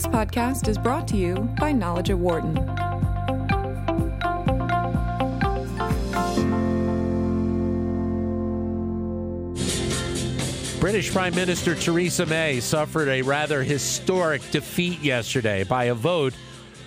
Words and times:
This 0.00 0.08
podcast 0.08 0.66
is 0.66 0.78
brought 0.78 1.06
to 1.08 1.18
you 1.18 1.34
by 1.58 1.72
Knowledge 1.72 2.08
at 2.08 2.16
Wharton. 2.16 2.54
British 10.80 11.12
Prime 11.12 11.34
Minister 11.34 11.74
Theresa 11.74 12.24
May 12.24 12.60
suffered 12.60 13.08
a 13.08 13.20
rather 13.20 13.62
historic 13.62 14.40
defeat 14.50 15.00
yesterday 15.00 15.64
by 15.64 15.84
a 15.84 15.94
vote 15.94 16.32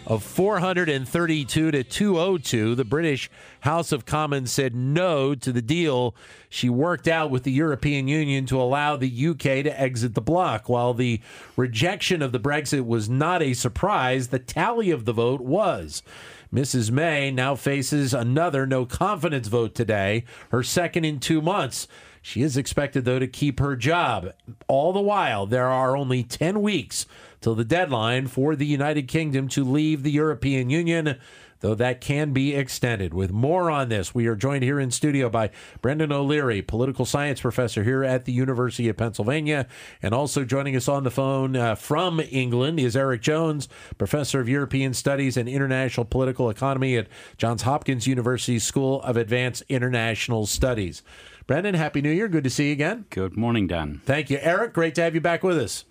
of 0.05 0.23
432 0.23 1.71
to 1.71 1.83
202. 1.83 2.75
The 2.75 2.83
British 2.83 3.29
House 3.61 3.91
of 3.91 4.05
Commons 4.05 4.51
said 4.51 4.75
no 4.75 5.33
to 5.35 5.51
the 5.51 5.61
deal 5.61 6.15
she 6.49 6.69
worked 6.69 7.07
out 7.07 7.31
with 7.31 7.43
the 7.43 7.51
European 7.51 8.07
Union 8.07 8.45
to 8.47 8.61
allow 8.61 8.95
the 8.95 9.27
UK 9.27 9.63
to 9.63 9.79
exit 9.79 10.13
the 10.13 10.21
bloc. 10.21 10.67
While 10.67 10.93
the 10.93 11.21
rejection 11.55 12.21
of 12.21 12.31
the 12.31 12.39
Brexit 12.39 12.85
was 12.85 13.09
not 13.09 13.41
a 13.41 13.53
surprise, 13.53 14.27
the 14.27 14.39
tally 14.39 14.91
of 14.91 15.05
the 15.05 15.13
vote 15.13 15.41
was. 15.41 16.03
Mrs. 16.53 16.91
May 16.91 17.31
now 17.31 17.55
faces 17.55 18.13
another 18.13 18.67
no 18.67 18.85
confidence 18.85 19.47
vote 19.47 19.73
today, 19.73 20.23
her 20.51 20.61
second 20.61 21.05
in 21.05 21.19
two 21.19 21.41
months. 21.41 21.87
She 22.21 22.41
is 22.41 22.55
expected, 22.55 23.03
though, 23.03 23.19
to 23.19 23.27
keep 23.27 23.59
her 23.59 23.75
job. 23.75 24.33
All 24.67 24.93
the 24.93 25.01
while, 25.01 25.45
there 25.45 25.67
are 25.67 25.97
only 25.97 26.23
10 26.23 26.61
weeks 26.61 27.05
till 27.43 27.55
the 27.55 27.65
deadline 27.65 28.25
for 28.25 28.55
the 28.55 28.65
United 28.65 29.07
Kingdom 29.07 29.49
to 29.49 29.65
leave 29.65 30.01
the 30.01 30.11
European 30.11 30.69
Union, 30.69 31.17
though 31.59 31.75
that 31.75 31.99
can 31.99 32.31
be 32.31 32.55
extended. 32.55 33.13
With 33.13 33.31
more 33.31 33.69
on 33.69 33.89
this, 33.89 34.15
we 34.15 34.27
are 34.27 34.35
joined 34.35 34.63
here 34.63 34.79
in 34.79 34.91
studio 34.91 35.29
by 35.29 35.51
Brendan 35.81 36.13
O'Leary, 36.13 36.61
political 36.61 37.05
science 37.05 37.41
professor 37.41 37.83
here 37.83 38.01
at 38.01 38.23
the 38.23 38.31
University 38.31 38.87
of 38.87 38.95
Pennsylvania. 38.95 39.67
And 40.01 40.13
also 40.13 40.45
joining 40.45 40.75
us 40.75 40.87
on 40.87 41.03
the 41.03 41.11
phone 41.11 41.57
uh, 41.57 41.75
from 41.75 42.21
England 42.31 42.79
is 42.79 42.95
Eric 42.95 43.21
Jones, 43.21 43.67
professor 43.97 44.39
of 44.39 44.47
European 44.47 44.93
Studies 44.93 45.35
and 45.35 45.49
International 45.49 46.05
Political 46.05 46.49
Economy 46.49 46.95
at 46.97 47.07
Johns 47.37 47.63
Hopkins 47.63 48.07
University 48.07 48.57
School 48.57 49.01
of 49.01 49.17
Advanced 49.17 49.63
International 49.67 50.45
Studies. 50.45 51.03
Brendan, 51.45 51.75
Happy 51.75 52.01
New 52.01 52.11
Year. 52.11 52.29
Good 52.29 52.45
to 52.45 52.49
see 52.49 52.67
you 52.67 52.71
again. 52.71 53.03
Good 53.09 53.35
morning, 53.35 53.67
Dan. 53.67 54.01
Thank 54.05 54.29
you. 54.29 54.39
Eric, 54.41 54.71
great 54.71 54.95
to 54.95 55.01
have 55.01 55.13
you 55.13 55.19
back 55.19 55.43
with 55.43 55.57
us. 55.57 55.83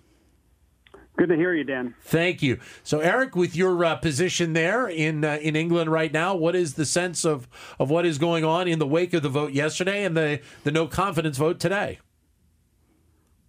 Good 1.15 1.29
to 1.29 1.35
hear 1.35 1.53
you, 1.53 1.63
Dan. 1.63 1.93
Thank 2.01 2.41
you. 2.41 2.59
So, 2.83 2.99
Eric, 2.99 3.35
with 3.35 3.55
your 3.55 3.85
uh, 3.85 3.95
position 3.97 4.53
there 4.53 4.87
in 4.87 5.23
uh, 5.23 5.37
in 5.41 5.55
England 5.55 5.91
right 5.91 6.11
now, 6.11 6.33
what 6.33 6.55
is 6.55 6.73
the 6.73 6.85
sense 6.85 7.23
of, 7.23 7.47
of 7.79 7.91
what 7.91 8.05
is 8.05 8.17
going 8.17 8.43
on 8.43 8.67
in 8.67 8.79
the 8.79 8.87
wake 8.87 9.13
of 9.13 9.21
the 9.21 9.29
vote 9.29 9.51
yesterday 9.51 10.05
and 10.05 10.17
the, 10.17 10.41
the 10.63 10.71
no 10.71 10.87
confidence 10.87 11.37
vote 11.37 11.59
today? 11.59 11.99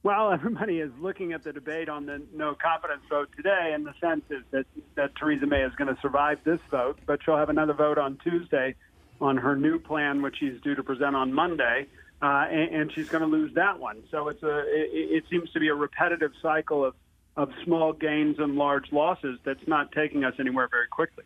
Well, 0.03 0.31
everybody 0.35 0.81
is 0.81 0.93
looking 1.01 1.33
at 1.33 1.43
the 1.43 1.55
debate 1.55 1.89
on 1.89 2.05
the 2.05 2.23
no 2.35 2.55
confidence 2.55 3.03
vote 3.09 3.31
today, 3.35 3.73
and 3.75 3.87
the 3.87 3.95
sense 3.99 4.25
is 4.29 4.43
that, 4.51 4.67
that 4.95 5.17
Theresa 5.17 5.47
May 5.47 5.63
is 5.63 5.75
going 5.77 5.93
to 5.93 6.01
survive 6.03 6.41
this 6.45 6.61
vote, 6.71 6.99
but 7.07 7.21
she'll 7.25 7.39
have 7.39 7.49
another 7.49 7.73
vote 7.73 7.97
on 7.97 8.19
Tuesday 8.23 8.75
on 9.21 9.39
her 9.39 9.57
new 9.57 9.79
plan, 9.79 10.21
which 10.21 10.37
she's 10.39 10.61
due 10.61 10.75
to 10.75 10.83
present 10.83 11.17
on 11.17 11.33
Monday, 11.33 11.87
uh, 12.21 12.47
and, 12.51 12.75
and, 12.75 12.93
she's 12.93 13.09
going 13.09 13.23
to 13.23 13.29
lose 13.29 13.55
that 13.55 13.79
one. 13.79 14.03
So 14.11 14.29
it's 14.29 14.43
a 14.43 14.59
it, 14.61 14.91
it 14.93 15.25
seems 15.31 15.51
to 15.53 15.61
be 15.61 15.69
a 15.69 15.75
repetitive 15.75 16.33
cycle 16.43 16.85
of 16.85 16.95
of 17.37 17.51
small 17.65 17.93
gains 17.93 18.39
and 18.39 18.57
large 18.57 18.93
losses 18.93 19.39
that's 19.45 19.67
not 19.67 19.93
taking 19.93 20.25
us 20.25 20.35
anywhere 20.39 20.69
very 20.71 20.87
quickly. 20.89 21.25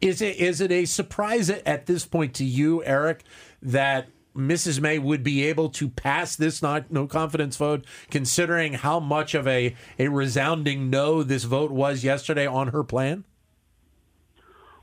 Is 0.00 0.20
it 0.20 0.36
is 0.36 0.60
it 0.60 0.70
a 0.70 0.84
surprise 0.84 1.48
at 1.50 1.86
this 1.86 2.04
point 2.04 2.34
to 2.34 2.44
you, 2.44 2.84
Eric, 2.84 3.24
that 3.62 4.08
Mrs. 4.36 4.80
May 4.80 4.98
would 4.98 5.22
be 5.22 5.44
able 5.44 5.70
to 5.70 5.88
pass 5.88 6.36
this 6.36 6.60
not 6.60 6.90
no 6.90 7.06
confidence 7.06 7.56
vote, 7.56 7.86
considering 8.10 8.74
how 8.74 9.00
much 9.00 9.34
of 9.34 9.46
a 9.46 9.74
a 9.98 10.08
resounding 10.08 10.90
no 10.90 11.22
this 11.22 11.44
vote 11.44 11.70
was 11.70 12.04
yesterday 12.04 12.46
on 12.46 12.68
her 12.68 12.84
plan? 12.84 13.24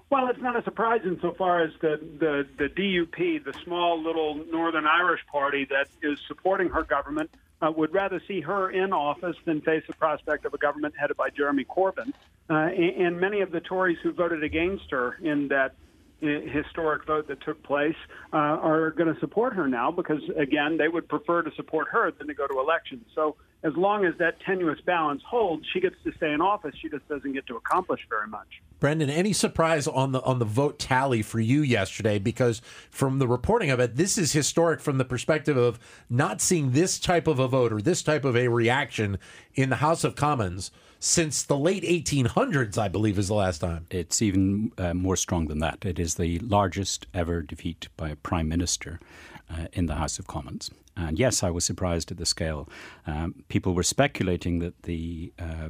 Well, 0.10 0.28
it's 0.28 0.42
not 0.42 0.58
a 0.58 0.64
surprise 0.64 1.02
insofar 1.06 1.62
as 1.64 1.72
the, 1.80 1.98
the, 2.20 2.46
the 2.58 2.68
DUP, 2.68 3.45
the 3.45 3.54
small 3.64 4.02
little 4.02 4.44
Northern 4.52 4.86
Irish 4.86 5.22
party 5.32 5.66
that 5.70 5.88
is 6.04 6.20
supporting 6.28 6.67
her 6.67 6.84
government, 6.84 7.32
uh, 7.61 7.72
would 7.72 7.94
rather 7.94 8.22
see 8.27 8.42
her 8.42 8.70
in 8.72 8.94
office 8.94 9.36
than 9.45 9.61
face 9.61 9.83
the 9.88 9.94
prospect 9.94 10.45
of 10.45 10.54
a 10.54 10.58
government 10.58 10.94
headed 10.98 11.17
by 11.17 11.30
Jeremy 11.30 11.66
Corbyn. 11.66 12.14
Uh, 12.49 12.54
and, 12.54 13.05
and 13.05 13.20
many 13.20 13.42
of 13.42 13.52
the 13.52 13.61
Tories 13.61 13.98
who 14.04 14.11
voted 14.11 14.44
against 14.44 14.89
her 14.92 15.17
in 15.22 15.48
that 15.49 15.76
uh, 16.23 16.27
historic 16.52 17.05
vote 17.05 17.27
that 17.27 17.42
took 17.42 17.61
place 17.64 17.95
uh, 18.33 18.38
are 18.38 18.92
going 18.92 19.14
to 19.14 19.20
support 19.20 19.54
her 19.54 19.67
now 19.67 19.92
because, 19.92 20.22
again, 20.38 20.77
they 20.77 20.88
would 20.88 21.08
prefer 21.08 21.42
to 21.42 21.52
support 21.55 21.88
her 21.89 22.11
than 22.11 22.27
to 22.27 22.33
go 22.33 22.45
to 22.48 22.60
elections. 22.60 23.05
So 23.16 23.36
as 23.64 23.73
long 23.76 24.05
as 24.05 24.14
that 24.20 24.39
tenuous 24.42 24.80
balance 24.82 25.22
holds, 25.28 25.66
she 25.73 25.80
gets 25.80 25.95
to 26.04 26.11
stay 26.17 26.32
in 26.32 26.42
office. 26.42 26.76
She 26.82 26.89
just 26.89 27.08
doesn't 27.08 27.33
get 27.33 27.48
to 27.48 27.55
accomplish 27.55 28.02
very 28.10 28.28
much. 28.28 28.61
Brendan, 28.81 29.11
any 29.11 29.31
surprise 29.31 29.87
on 29.87 30.11
the 30.11 30.21
on 30.23 30.39
the 30.39 30.45
vote 30.45 30.80
tally 30.80 31.21
for 31.21 31.39
you 31.39 31.61
yesterday? 31.61 32.17
Because 32.17 32.64
from 32.89 33.19
the 33.19 33.27
reporting 33.27 33.69
of 33.69 33.80
it, 33.80 33.95
this 33.95 34.17
is 34.17 34.33
historic 34.33 34.81
from 34.81 34.97
the 34.97 35.05
perspective 35.05 35.55
of 35.55 35.80
not 36.09 36.42
seeing 36.42 36.71
this 36.71 36.99
type 36.99 37.27
of 37.27 37.37
a 37.37 37.47
vote 37.47 37.71
or 37.71 37.80
this 37.80 38.02
type 38.02 38.25
of 38.25 38.36
a 38.36 38.47
reaction 38.47 39.19
in 39.53 39.69
the 39.69 39.77
House 39.77 40.03
of 40.03 40.15
Commons 40.15 40.71
since 40.99 41.43
the 41.43 41.58
late 41.58 41.83
1800s, 41.83 42.77
I 42.77 42.87
believe, 42.87 43.19
is 43.19 43.27
the 43.27 43.36
last 43.36 43.59
time. 43.59 43.86
It's 43.92 44.19
even 44.19 44.71
uh, 44.80 44.95
more 44.95 45.15
strong 45.15 45.48
than 45.48 45.59
that. 45.59 45.86
It 45.86 45.99
is 45.99 46.15
the 46.15 46.39
largest 46.39 47.05
ever 47.13 47.43
defeat 47.43 47.87
by 47.98 48.09
a 48.09 48.15
prime 48.15 48.49
minister 48.49 48.99
uh, 49.48 49.67
in 49.73 49.86
the 49.86 49.95
House 49.95 50.17
of 50.17 50.25
Commons. 50.25 50.71
And 50.98 51.19
yes, 51.19 51.43
I 51.43 51.52
was 51.52 51.65
surprised 51.65 52.11
at 52.11 52.17
the 52.17 52.25
scale. 52.25 52.67
Um, 53.05 53.43
people 53.48 53.75
were 53.75 53.83
speculating 53.83 54.58
that 54.59 54.83
the 54.83 55.33
uh, 55.37 55.69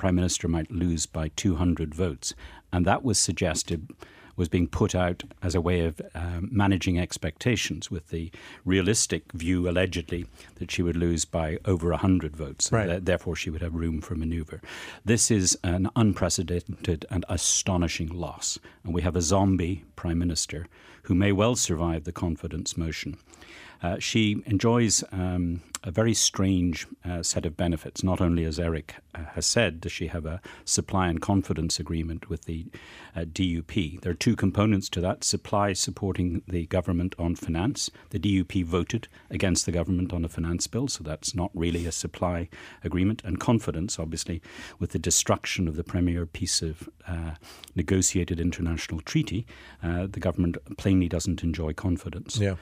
prime 0.00 0.14
minister 0.14 0.48
might 0.48 0.70
lose 0.70 1.04
by 1.04 1.28
200 1.36 1.94
votes, 1.94 2.32
and 2.72 2.86
that 2.86 3.04
was 3.04 3.18
suggested 3.18 3.86
was 4.34 4.48
being 4.48 4.66
put 4.66 4.94
out 4.94 5.22
as 5.42 5.54
a 5.54 5.60
way 5.60 5.80
of 5.80 6.00
um, 6.14 6.48
managing 6.50 6.98
expectations, 6.98 7.90
with 7.90 8.08
the 8.08 8.30
realistic 8.64 9.30
view, 9.32 9.68
allegedly, 9.68 10.24
that 10.54 10.70
she 10.70 10.80
would 10.80 10.96
lose 10.96 11.26
by 11.26 11.58
over 11.66 11.90
100 11.90 12.34
votes. 12.34 12.72
Right. 12.72 12.86
Th- 12.86 13.04
therefore, 13.04 13.36
she 13.36 13.50
would 13.50 13.60
have 13.60 13.74
room 13.74 14.00
for 14.00 14.14
maneuver. 14.14 14.62
This 15.04 15.30
is 15.30 15.58
an 15.62 15.90
unprecedented 15.94 17.04
and 17.10 17.26
astonishing 17.28 18.08
loss. 18.08 18.58
And 18.82 18.94
we 18.94 19.02
have 19.02 19.16
a 19.16 19.20
zombie 19.20 19.84
prime 19.96 20.18
minister 20.18 20.66
who 21.02 21.14
may 21.14 21.32
well 21.32 21.56
survive 21.56 22.04
the 22.04 22.12
confidence 22.12 22.78
motion. 22.78 23.18
Uh, 23.82 23.98
she 23.98 24.42
enjoys 24.46 25.02
um, 25.10 25.62
a 25.82 25.90
very 25.90 26.12
strange 26.12 26.86
uh, 27.04 27.22
set 27.22 27.46
of 27.46 27.56
benefits. 27.56 28.04
Not 28.04 28.20
only, 28.20 28.44
as 28.44 28.60
Eric 28.60 28.96
uh, 29.14 29.24
has 29.34 29.46
said, 29.46 29.80
does 29.80 29.92
she 29.92 30.08
have 30.08 30.26
a 30.26 30.42
supply 30.64 31.08
and 31.08 31.20
confidence 31.20 31.80
agreement 31.80 32.28
with 32.28 32.44
the 32.44 32.66
uh, 33.16 33.20
DUP. 33.20 34.00
There 34.02 34.12
are 34.12 34.16
two 34.16 34.36
components 34.36 34.88
to 34.90 35.00
that 35.00 35.24
supply 35.24 35.72
supporting 35.72 36.42
the 36.46 36.66
government 36.66 37.14
on 37.18 37.34
finance. 37.34 37.90
The 38.10 38.18
DUP 38.18 38.64
voted 38.64 39.08
against 39.30 39.64
the 39.64 39.72
government 39.72 40.12
on 40.12 40.24
a 40.24 40.28
finance 40.28 40.66
bill, 40.66 40.88
so 40.88 41.02
that's 41.02 41.34
not 41.34 41.50
really 41.54 41.86
a 41.86 41.92
supply 41.92 42.50
agreement. 42.84 43.22
And 43.24 43.40
confidence, 43.40 43.98
obviously, 43.98 44.42
with 44.78 44.90
the 44.90 44.98
destruction 44.98 45.66
of 45.66 45.76
the 45.76 45.84
premier 45.84 46.26
piece 46.26 46.60
of 46.60 46.88
uh, 47.08 47.32
negotiated 47.74 48.38
international 48.38 49.00
treaty, 49.00 49.46
the 49.82 50.20
government 50.20 50.58
plainly 50.76 51.08
doesn't 51.08 51.42
enjoy 51.42 51.72
confidence. 51.72 52.38
Yeah 52.38 52.56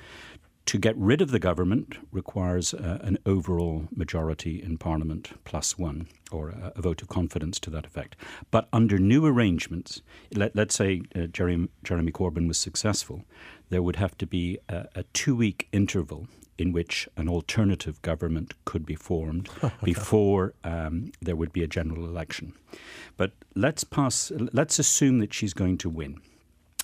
to 0.69 0.77
get 0.77 0.95
rid 0.99 1.23
of 1.23 1.31
the 1.31 1.39
government 1.39 1.97
requires 2.13 2.75
uh, 2.75 2.99
an 3.01 3.17
overall 3.25 3.89
majority 3.91 4.63
in 4.63 4.77
Parliament 4.77 5.31
plus 5.45 5.79
one, 5.79 6.09
or 6.31 6.51
a, 6.51 6.75
a, 6.77 6.83
vote 6.83 7.01
of 7.01 7.09
confidence 7.09 7.59
to 7.59 7.71
that 7.71 7.87
effect. 7.87 8.17
But 8.51 8.69
under 8.71 8.99
new 8.99 9.25
arrangements, 9.25 10.03
let, 10.35 10.55
us 10.59 10.75
say 10.75 11.01
uh, 11.17 11.21
Jeremy, 11.29 11.69
Jeremy, 11.85 12.13
Corbyn 12.13 12.47
was 12.47 12.59
successful, 12.59 13.25
there 13.71 13.81
would 13.81 13.97
have 13.97 14.19
to 14.19 14.27
be 14.27 14.59
a, 14.69 14.85
a 14.95 15.03
two 15.15 15.35
week 15.35 15.69
interval 15.73 16.29
in 16.59 16.73
which 16.73 17.09
an 17.17 17.31
alternative 17.31 18.03
government 18.03 18.53
could 18.67 18.85
be 18.85 18.95
formed 18.95 19.49
before 19.83 20.53
um, 20.65 21.13
there 21.23 21.37
would 21.37 21.55
be 21.55 21.63
a 21.63 21.67
general 21.67 22.05
election. 22.05 22.53
But 23.17 23.33
let's 23.55 23.85
pass. 23.85 24.31
Let's 24.53 24.79
assume 24.79 25.21
that 25.21 25.33
she's 25.33 25.55
going 25.55 25.79
to 25.79 25.89
win 25.89 26.21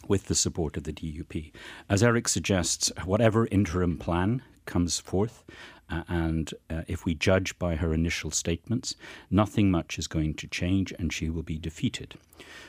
with 0.09 0.27
the 0.27 0.35
support 0.35 0.77
of 0.77 0.85
the 0.85 0.93
DUP. 0.93 1.53
As 1.89 2.03
Eric 2.03 2.29
suggests, 2.29 2.93
whatever 3.05 3.47
interim 3.47 3.99
plan 3.99 4.43
comes 4.67 4.99
forth, 5.01 5.45
uh, 5.91 6.03
and 6.09 6.55
uh, 6.71 6.83
if 6.89 7.05
we 7.05 7.15
judge 7.15 7.59
by 7.59 7.77
her 7.77 7.93
initial 7.93 8.31
statements, 8.31 8.97
nothing 9.31 9.71
much 9.71 9.99
is 9.99 10.07
going 10.07 10.35
to 10.35 10.47
change 10.47 10.93
and 10.99 11.13
she 11.13 11.29
will 11.29 11.43
be 11.43 11.59
defeated. 11.59 12.15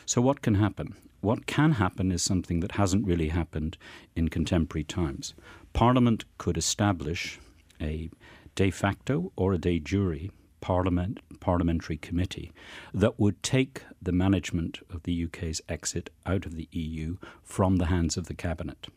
So, 0.06 0.22
what 0.22 0.42
can 0.42 0.56
happen? 0.56 0.96
What 1.22 1.46
can 1.46 1.74
happen 1.74 2.12
is 2.12 2.22
something 2.22 2.60
that 2.60 2.74
hasn't 2.74 3.08
really 3.08 3.30
happened 3.30 3.78
in 4.16 4.28
contemporary 4.28 4.84
times. 4.84 5.34
Parliament 5.74 6.26
could 6.38 6.58
establish 6.58 7.40
a 7.82 8.10
de 8.54 8.70
facto 8.70 9.32
or 9.36 9.54
a 9.54 9.58
de 9.58 9.80
jure 9.80 10.30
parliament, 10.66 11.20
parliamentary 11.40 11.96
committee 11.96 12.52
that 12.92 13.20
would 13.20 13.44
take 13.44 13.84
the 14.02 14.12
management 14.12 14.80
of 14.90 15.04
the 15.04 15.26
UK's 15.26 15.62
exit 15.70 16.10
out 16.26 16.48
of 16.48 16.56
the 16.56 16.68
EU 16.72 17.18
from 17.44 17.76
the 17.76 17.86
hands 17.86 18.18
of 18.18 18.26
the 18.26 18.34
cabinet. 18.34 18.88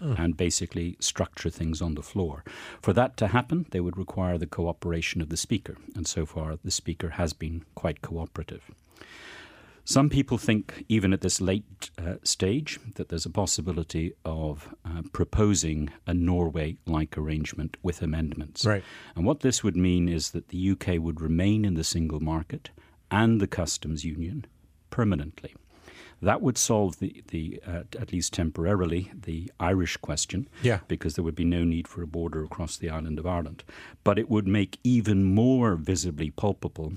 Mm. 0.00 0.18
And 0.18 0.36
basically 0.36 0.96
structure 1.00 1.48
things 1.48 1.80
on 1.80 1.94
the 1.94 2.02
floor. 2.02 2.44
For 2.82 2.92
that 2.92 3.16
to 3.18 3.28
happen, 3.28 3.64
they 3.70 3.80
would 3.80 3.96
require 3.96 4.36
the 4.36 4.54
cooperation 4.58 5.22
of 5.22 5.30
the 5.30 5.38
Speaker, 5.38 5.76
and 5.96 6.06
so 6.06 6.26
far 6.26 6.58
the 6.62 6.70
Speaker 6.70 7.10
has 7.10 7.32
been 7.32 7.64
quite 7.74 8.02
cooperative. 8.02 8.70
Some 9.86 10.08
people 10.08 10.38
think, 10.38 10.84
even 10.88 11.12
at 11.12 11.20
this 11.20 11.40
late 11.42 11.90
uh, 11.98 12.14
stage, 12.22 12.80
that 12.94 13.10
there's 13.10 13.26
a 13.26 13.30
possibility 13.30 14.14
of 14.24 14.74
uh, 14.84 15.02
proposing 15.12 15.90
a 16.06 16.14
Norway 16.14 16.78
like 16.86 17.18
arrangement 17.18 17.76
with 17.82 18.00
amendments. 18.00 18.64
Right. 18.64 18.82
And 19.14 19.26
what 19.26 19.40
this 19.40 19.62
would 19.62 19.76
mean 19.76 20.08
is 20.08 20.30
that 20.30 20.48
the 20.48 20.70
UK 20.70 20.98
would 20.98 21.20
remain 21.20 21.64
in 21.66 21.74
the 21.74 21.84
single 21.84 22.20
market 22.20 22.70
and 23.10 23.40
the 23.40 23.46
customs 23.46 24.04
union 24.04 24.46
permanently. 24.88 25.54
That 26.22 26.40
would 26.40 26.56
solve 26.56 26.98
the, 27.00 27.22
the 27.28 27.60
uh, 27.66 27.82
at 28.00 28.10
least 28.10 28.32
temporarily, 28.32 29.10
the 29.14 29.52
Irish 29.60 29.98
question, 29.98 30.48
Yeah. 30.62 30.78
because 30.88 31.14
there 31.14 31.24
would 31.24 31.34
be 31.34 31.44
no 31.44 31.64
need 31.64 31.86
for 31.86 32.00
a 32.02 32.06
border 32.06 32.42
across 32.42 32.78
the 32.78 32.88
island 32.88 33.18
of 33.18 33.26
Ireland. 33.26 33.64
But 34.04 34.18
it 34.18 34.30
would 34.30 34.46
make 34.46 34.78
even 34.82 35.24
more 35.24 35.74
visibly 35.74 36.30
palpable 36.30 36.94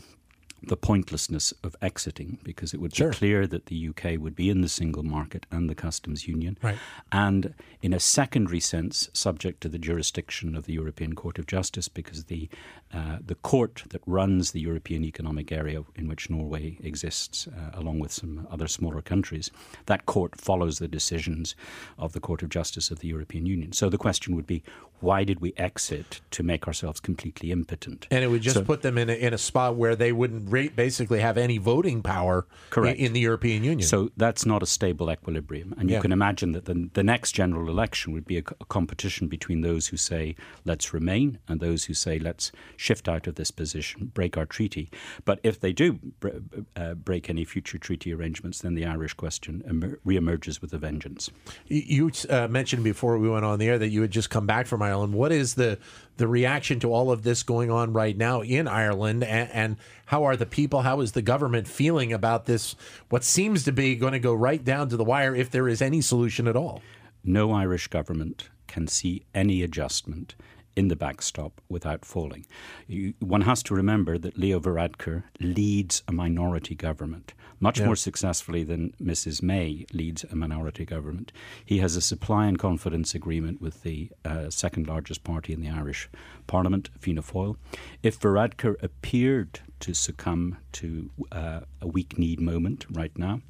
the 0.63 0.77
pointlessness 0.77 1.53
of 1.63 1.75
exiting 1.81 2.39
because 2.43 2.73
it 2.73 2.79
would 2.81 2.95
Sure. 2.95 3.11
be 3.11 3.15
clear 3.15 3.47
that 3.47 3.67
the 3.67 3.75
UK 3.89 4.17
would 4.17 4.35
be 4.35 4.49
in 4.49 4.61
the 4.61 4.69
single 4.69 5.03
market 5.03 5.45
and 5.51 5.69
the 5.69 5.75
customs 5.75 6.27
union. 6.27 6.57
Right. 6.63 6.77
And 7.11 7.53
in 7.81 7.93
a 7.93 7.99
secondary 7.99 8.59
sense, 8.59 9.09
subject 9.13 9.61
to 9.61 9.69
the 9.69 9.77
jurisdiction 9.77 10.55
of 10.55 10.65
the 10.65 10.73
European 10.73 11.13
Court 11.13 11.37
of 11.37 11.45
Justice, 11.45 11.87
because 11.87 12.25
the, 12.25 12.49
uh, 12.91 13.19
the 13.25 13.35
court 13.35 13.83
that 13.89 14.01
runs 14.07 14.51
the 14.51 14.59
European 14.59 15.03
Economic 15.03 15.51
Area 15.51 15.83
in 15.95 16.07
which 16.07 16.29
Norway 16.29 16.77
exists, 16.81 17.47
uh, 17.47 17.71
along 17.73 17.99
with 17.99 18.11
some 18.11 18.47
other 18.49 18.67
smaller 18.67 19.01
countries, 19.01 19.51
that 19.85 20.05
court 20.07 20.39
follows 20.41 20.79
the 20.79 20.87
decisions 20.87 21.55
of 21.99 22.13
the 22.13 22.19
Court 22.19 22.41
of 22.41 22.49
Justice 22.49 22.89
of 22.89 22.99
the 22.99 23.07
European 23.07 23.45
Union. 23.45 23.71
So 23.73 23.89
the 23.89 23.97
question 23.97 24.35
would 24.35 24.47
be 24.47 24.63
why 24.99 25.23
did 25.23 25.39
we 25.39 25.53
exit 25.57 26.21
to 26.31 26.41
make 26.41 26.65
ourselves 26.67 26.99
completely 26.99 27.51
impotent? 27.51 28.07
And 28.09 28.23
it 28.23 28.29
would 28.29 28.41
just 28.41 28.55
So- 28.55 28.63
put 28.63 28.81
them 28.81 28.97
in 28.97 29.11
a, 29.11 29.13
in 29.13 29.31
a 29.31 29.37
spot 29.37 29.75
where 29.75 29.95
they 29.95 30.11
wouldn't 30.11 30.46
basically 30.47 31.19
have 31.19 31.37
any 31.37 31.57
voting 31.57 32.01
power 32.01 32.45
Correct. 32.69 32.99
In, 32.99 33.13
the 33.13 33.19
European 33.19 33.63
Union. 33.63 33.87
So 33.87 34.11
that's 34.17 34.45
not 34.45 34.63
a 34.63 34.65
stable 34.65 35.11
equilibrium. 35.11 35.73
And 35.77 35.89
you 35.89 35.95
Yeah. 35.95 36.01
can 36.01 36.11
imagine 36.11 36.51
that 36.53 36.65
the, 36.65 36.89
the 36.93 37.03
next 37.03 37.31
general 37.33 37.69
election 37.69 38.13
would 38.13 38.25
be 38.25 38.37
a, 38.37 38.43
a 38.59 38.65
competition 38.65 39.27
between 39.27 39.61
those 39.61 39.87
who 39.87 39.97
say, 39.97 40.35
let's 40.65 40.93
remain, 40.93 41.39
and 41.47 41.59
those 41.59 41.85
who 41.85 41.93
say, 41.93 42.19
let's 42.19 42.51
shift 42.75 43.07
out 43.07 43.27
of 43.27 43.35
this 43.35 43.51
position, 43.51 44.11
break 44.13 44.37
our 44.37 44.45
treaty. 44.45 44.89
But 45.25 45.39
if 45.43 45.59
they 45.59 45.73
do 45.73 45.93
br- 46.19 46.29
uh, 46.75 46.93
break 46.95 47.29
any 47.29 47.45
future 47.45 47.77
treaty 47.77 48.13
arrangements, 48.13 48.61
then 48.61 48.75
the 48.75 48.85
Irish 48.85 49.13
question 49.13 49.63
emer- 49.67 49.99
reemerges 50.05 50.61
with 50.61 50.73
a 50.73 50.77
vengeance. 50.77 51.29
You 51.67 52.11
uh, 52.29 52.47
mentioned 52.47 52.83
before 52.83 53.17
we 53.17 53.29
went 53.29 53.45
on 53.45 53.59
the 53.59 53.67
air 53.67 53.77
that 53.79 53.89
you 53.89 54.01
had 54.01 54.11
just 54.11 54.29
come 54.29 54.45
back 54.45 54.67
from 54.67 54.81
Ireland. 54.81 55.13
What 55.13 55.31
is 55.31 55.55
the 55.55 55.77
the 56.17 56.27
reaction 56.27 56.79
to 56.81 56.91
all 56.91 57.11
of 57.11 57.23
this 57.23 57.43
going 57.43 57.71
on 57.71 57.93
right 57.93 58.17
now 58.17 58.41
in 58.41 58.67
Ireland, 58.67 59.23
and, 59.23 59.49
and 59.51 59.77
how 60.07 60.23
are 60.23 60.35
the 60.35 60.45
people? 60.45 60.81
How 60.81 61.01
is 61.01 61.13
the 61.13 61.21
government 61.21 61.67
feeling 61.67 62.11
about 62.11 62.45
this? 62.45 62.75
What 63.09 63.23
seems 63.23 63.63
to 63.65 63.71
be 63.71 63.95
going 63.95 64.13
to 64.13 64.19
go 64.19 64.33
right 64.33 64.63
down 64.63 64.89
to 64.89 64.97
the 64.97 65.03
wire, 65.03 65.35
if 65.35 65.49
there 65.49 65.67
is 65.67 65.81
any 65.81 66.01
solution 66.01 66.47
at 66.47 66.55
all. 66.55 66.81
no 67.23 67.51
Irish 67.51 67.87
government 67.87 68.49
can 68.67 68.87
see 68.87 69.23
any 69.33 69.63
adjustment 69.63 70.35
in 70.77 70.87
the 70.89 70.95
backstop 70.95 71.59
without 71.69 72.05
falling. 72.05 72.45
You, 72.87 73.15
one 73.19 73.41
has 73.41 73.63
to 73.63 73.73
remember 73.73 74.17
that 74.19 74.37
Leo 74.37 74.59
Varadkar 74.59 75.23
leads 75.39 76.03
a 76.07 76.13
minority 76.13 76.75
government 76.75 77.33
much 77.59 77.81
more 77.81 77.95
successfully 77.95 78.63
than 78.63 78.93
Mrs. 79.01 79.41
May 79.41 79.85
leads 79.91 80.23
a 80.25 80.35
minority 80.35 80.85
government. 80.85 81.31
He 81.65 81.79
has 81.79 81.95
a 81.95 82.01
supply 82.01 82.45
and 82.45 82.59
confidence 82.59 83.15
agreement 83.15 83.61
with 83.61 83.81
the 83.83 84.09
uh, 84.23 84.49
second 84.49 84.87
largest 84.87 85.23
party 85.23 85.53
in 85.53 85.61
the 85.61 85.69
Irish 85.69 86.09
Parliament, 86.45 86.89
Fianna 86.99 87.23
Fáil. 87.23 87.57
If 88.03 88.19
Varadkar 88.19 88.75
appeared 88.83 89.61
to 89.79 89.93
succumb 89.93 90.57
to 90.73 91.09
uh, 91.31 91.61
a 91.81 91.87
weak 91.87 92.17
need 92.17 92.39
moment 92.39 92.85
right 92.91 93.17
now, 93.17 93.41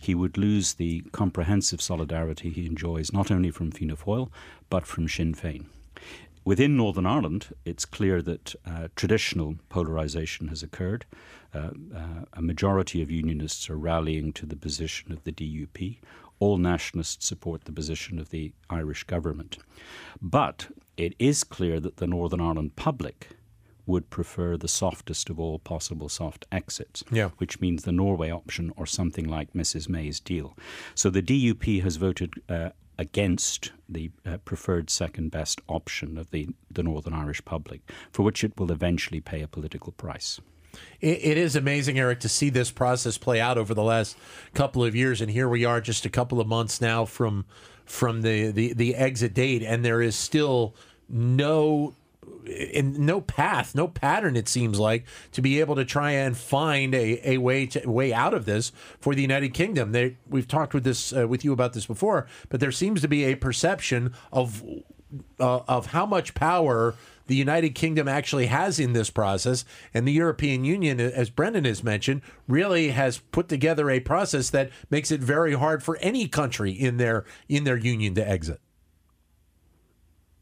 he 0.00 0.14
would 0.14 0.38
lose 0.38 0.74
the 0.74 1.02
comprehensive 1.12 1.82
solidarity 1.82 2.50
he 2.50 2.66
enjoys 2.66 3.12
not 3.12 3.30
only 3.30 3.50
from 3.50 3.70
Fianna 3.70 3.96
Fáil 3.96 4.30
but 4.70 4.86
from 4.86 5.08
Sinn 5.08 5.34
Féin. 5.34 5.66
Within 6.44 6.76
Northern 6.76 7.06
Ireland, 7.06 7.54
it's 7.64 7.84
clear 7.84 8.22
that 8.22 8.54
uh, 8.66 8.88
traditional 8.96 9.56
polarisation 9.68 10.48
has 10.48 10.62
occurred. 10.62 11.04
Uh, 11.54 11.70
uh, 11.94 12.24
a 12.32 12.42
majority 12.42 13.02
of 13.02 13.10
unionists 13.10 13.68
are 13.68 13.76
rallying 13.76 14.32
to 14.34 14.46
the 14.46 14.56
position 14.56 15.12
of 15.12 15.22
the 15.24 15.32
DUP. 15.32 15.98
All 16.38 16.56
nationalists 16.56 17.26
support 17.26 17.64
the 17.64 17.72
position 17.72 18.18
of 18.18 18.30
the 18.30 18.52
Irish 18.70 19.04
government. 19.04 19.58
But 20.22 20.68
it 20.96 21.14
is 21.18 21.44
clear 21.44 21.78
that 21.80 21.98
the 21.98 22.06
Northern 22.06 22.40
Ireland 22.40 22.76
public 22.76 23.28
would 23.86 24.08
prefer 24.08 24.56
the 24.56 24.68
softest 24.68 25.28
of 25.30 25.40
all 25.40 25.58
possible 25.58 26.08
soft 26.08 26.46
exits, 26.52 27.02
Yeah. 27.10 27.30
which 27.38 27.60
means 27.60 27.82
the 27.82 27.92
Norway 27.92 28.30
option 28.30 28.72
or 28.76 28.86
something 28.86 29.26
like 29.28 29.52
Mrs. 29.52 29.88
May's 29.88 30.20
deal. 30.20 30.56
So 30.94 31.10
the 31.10 31.22
DUP 31.22 31.82
has 31.82 31.96
voted 31.96 32.34
uh, 32.48 32.70
against 33.00 33.72
the 33.88 34.10
uh, 34.26 34.36
preferred 34.44 34.90
second 34.90 35.30
best 35.30 35.58
option 35.68 36.18
of 36.18 36.30
the, 36.32 36.50
the 36.70 36.82
Northern 36.82 37.14
Irish 37.14 37.42
public, 37.46 37.80
for 38.12 38.22
which 38.22 38.44
it 38.44 38.52
will 38.60 38.70
eventually 38.70 39.20
pay 39.20 39.40
a 39.40 39.48
political 39.48 39.90
price. 39.92 40.38
It, 41.00 41.18
it 41.22 41.38
is 41.38 41.56
amazing, 41.56 41.98
Eric, 41.98 42.20
to 42.20 42.28
see 42.28 42.50
this 42.50 42.70
process 42.70 43.16
play 43.16 43.40
out 43.40 43.56
over 43.56 43.72
the 43.72 43.82
last 43.82 44.18
couple 44.52 44.84
of 44.84 44.94
years, 44.94 45.22
and 45.22 45.30
here 45.30 45.48
we 45.48 45.64
are, 45.64 45.80
just 45.80 46.04
a 46.04 46.10
couple 46.10 46.40
of 46.40 46.46
months 46.46 46.80
now 46.80 47.06
from 47.06 47.46
from 47.86 48.20
the 48.20 48.50
the, 48.50 48.74
the 48.74 48.94
exit 48.94 49.32
date, 49.32 49.62
and 49.62 49.82
there 49.82 50.02
is 50.02 50.14
still 50.14 50.74
no 51.08 51.94
and 52.46 52.98
no 52.98 53.20
path, 53.20 53.74
no 53.74 53.88
pattern. 53.88 54.36
It 54.36 54.48
seems 54.48 54.78
like 54.78 55.04
to 55.32 55.42
be 55.42 55.60
able 55.60 55.76
to 55.76 55.84
try 55.84 56.12
and 56.12 56.36
find 56.36 56.94
a, 56.94 57.28
a 57.28 57.38
way 57.38 57.66
to 57.66 57.88
way 57.88 58.12
out 58.12 58.34
of 58.34 58.44
this 58.44 58.72
for 59.00 59.14
the 59.14 59.22
United 59.22 59.54
Kingdom. 59.54 59.92
They, 59.92 60.16
we've 60.28 60.48
talked 60.48 60.74
with 60.74 60.84
this 60.84 61.12
uh, 61.12 61.26
with 61.28 61.44
you 61.44 61.52
about 61.52 61.72
this 61.72 61.86
before, 61.86 62.26
but 62.48 62.60
there 62.60 62.72
seems 62.72 63.00
to 63.02 63.08
be 63.08 63.24
a 63.24 63.34
perception 63.34 64.14
of 64.32 64.62
uh, 65.38 65.60
of 65.68 65.86
how 65.86 66.06
much 66.06 66.34
power 66.34 66.94
the 67.26 67.36
United 67.36 67.76
Kingdom 67.76 68.08
actually 68.08 68.46
has 68.46 68.80
in 68.80 68.92
this 68.92 69.08
process, 69.08 69.64
and 69.94 70.06
the 70.06 70.12
European 70.12 70.64
Union, 70.64 70.98
as 70.98 71.30
Brendan 71.30 71.64
has 71.64 71.84
mentioned, 71.84 72.22
really 72.48 72.88
has 72.88 73.18
put 73.18 73.48
together 73.48 73.88
a 73.88 74.00
process 74.00 74.50
that 74.50 74.70
makes 74.90 75.12
it 75.12 75.20
very 75.20 75.54
hard 75.54 75.82
for 75.82 75.96
any 75.98 76.26
country 76.26 76.72
in 76.72 76.96
their 76.96 77.24
in 77.48 77.64
their 77.64 77.76
union 77.76 78.14
to 78.14 78.28
exit. 78.28 78.60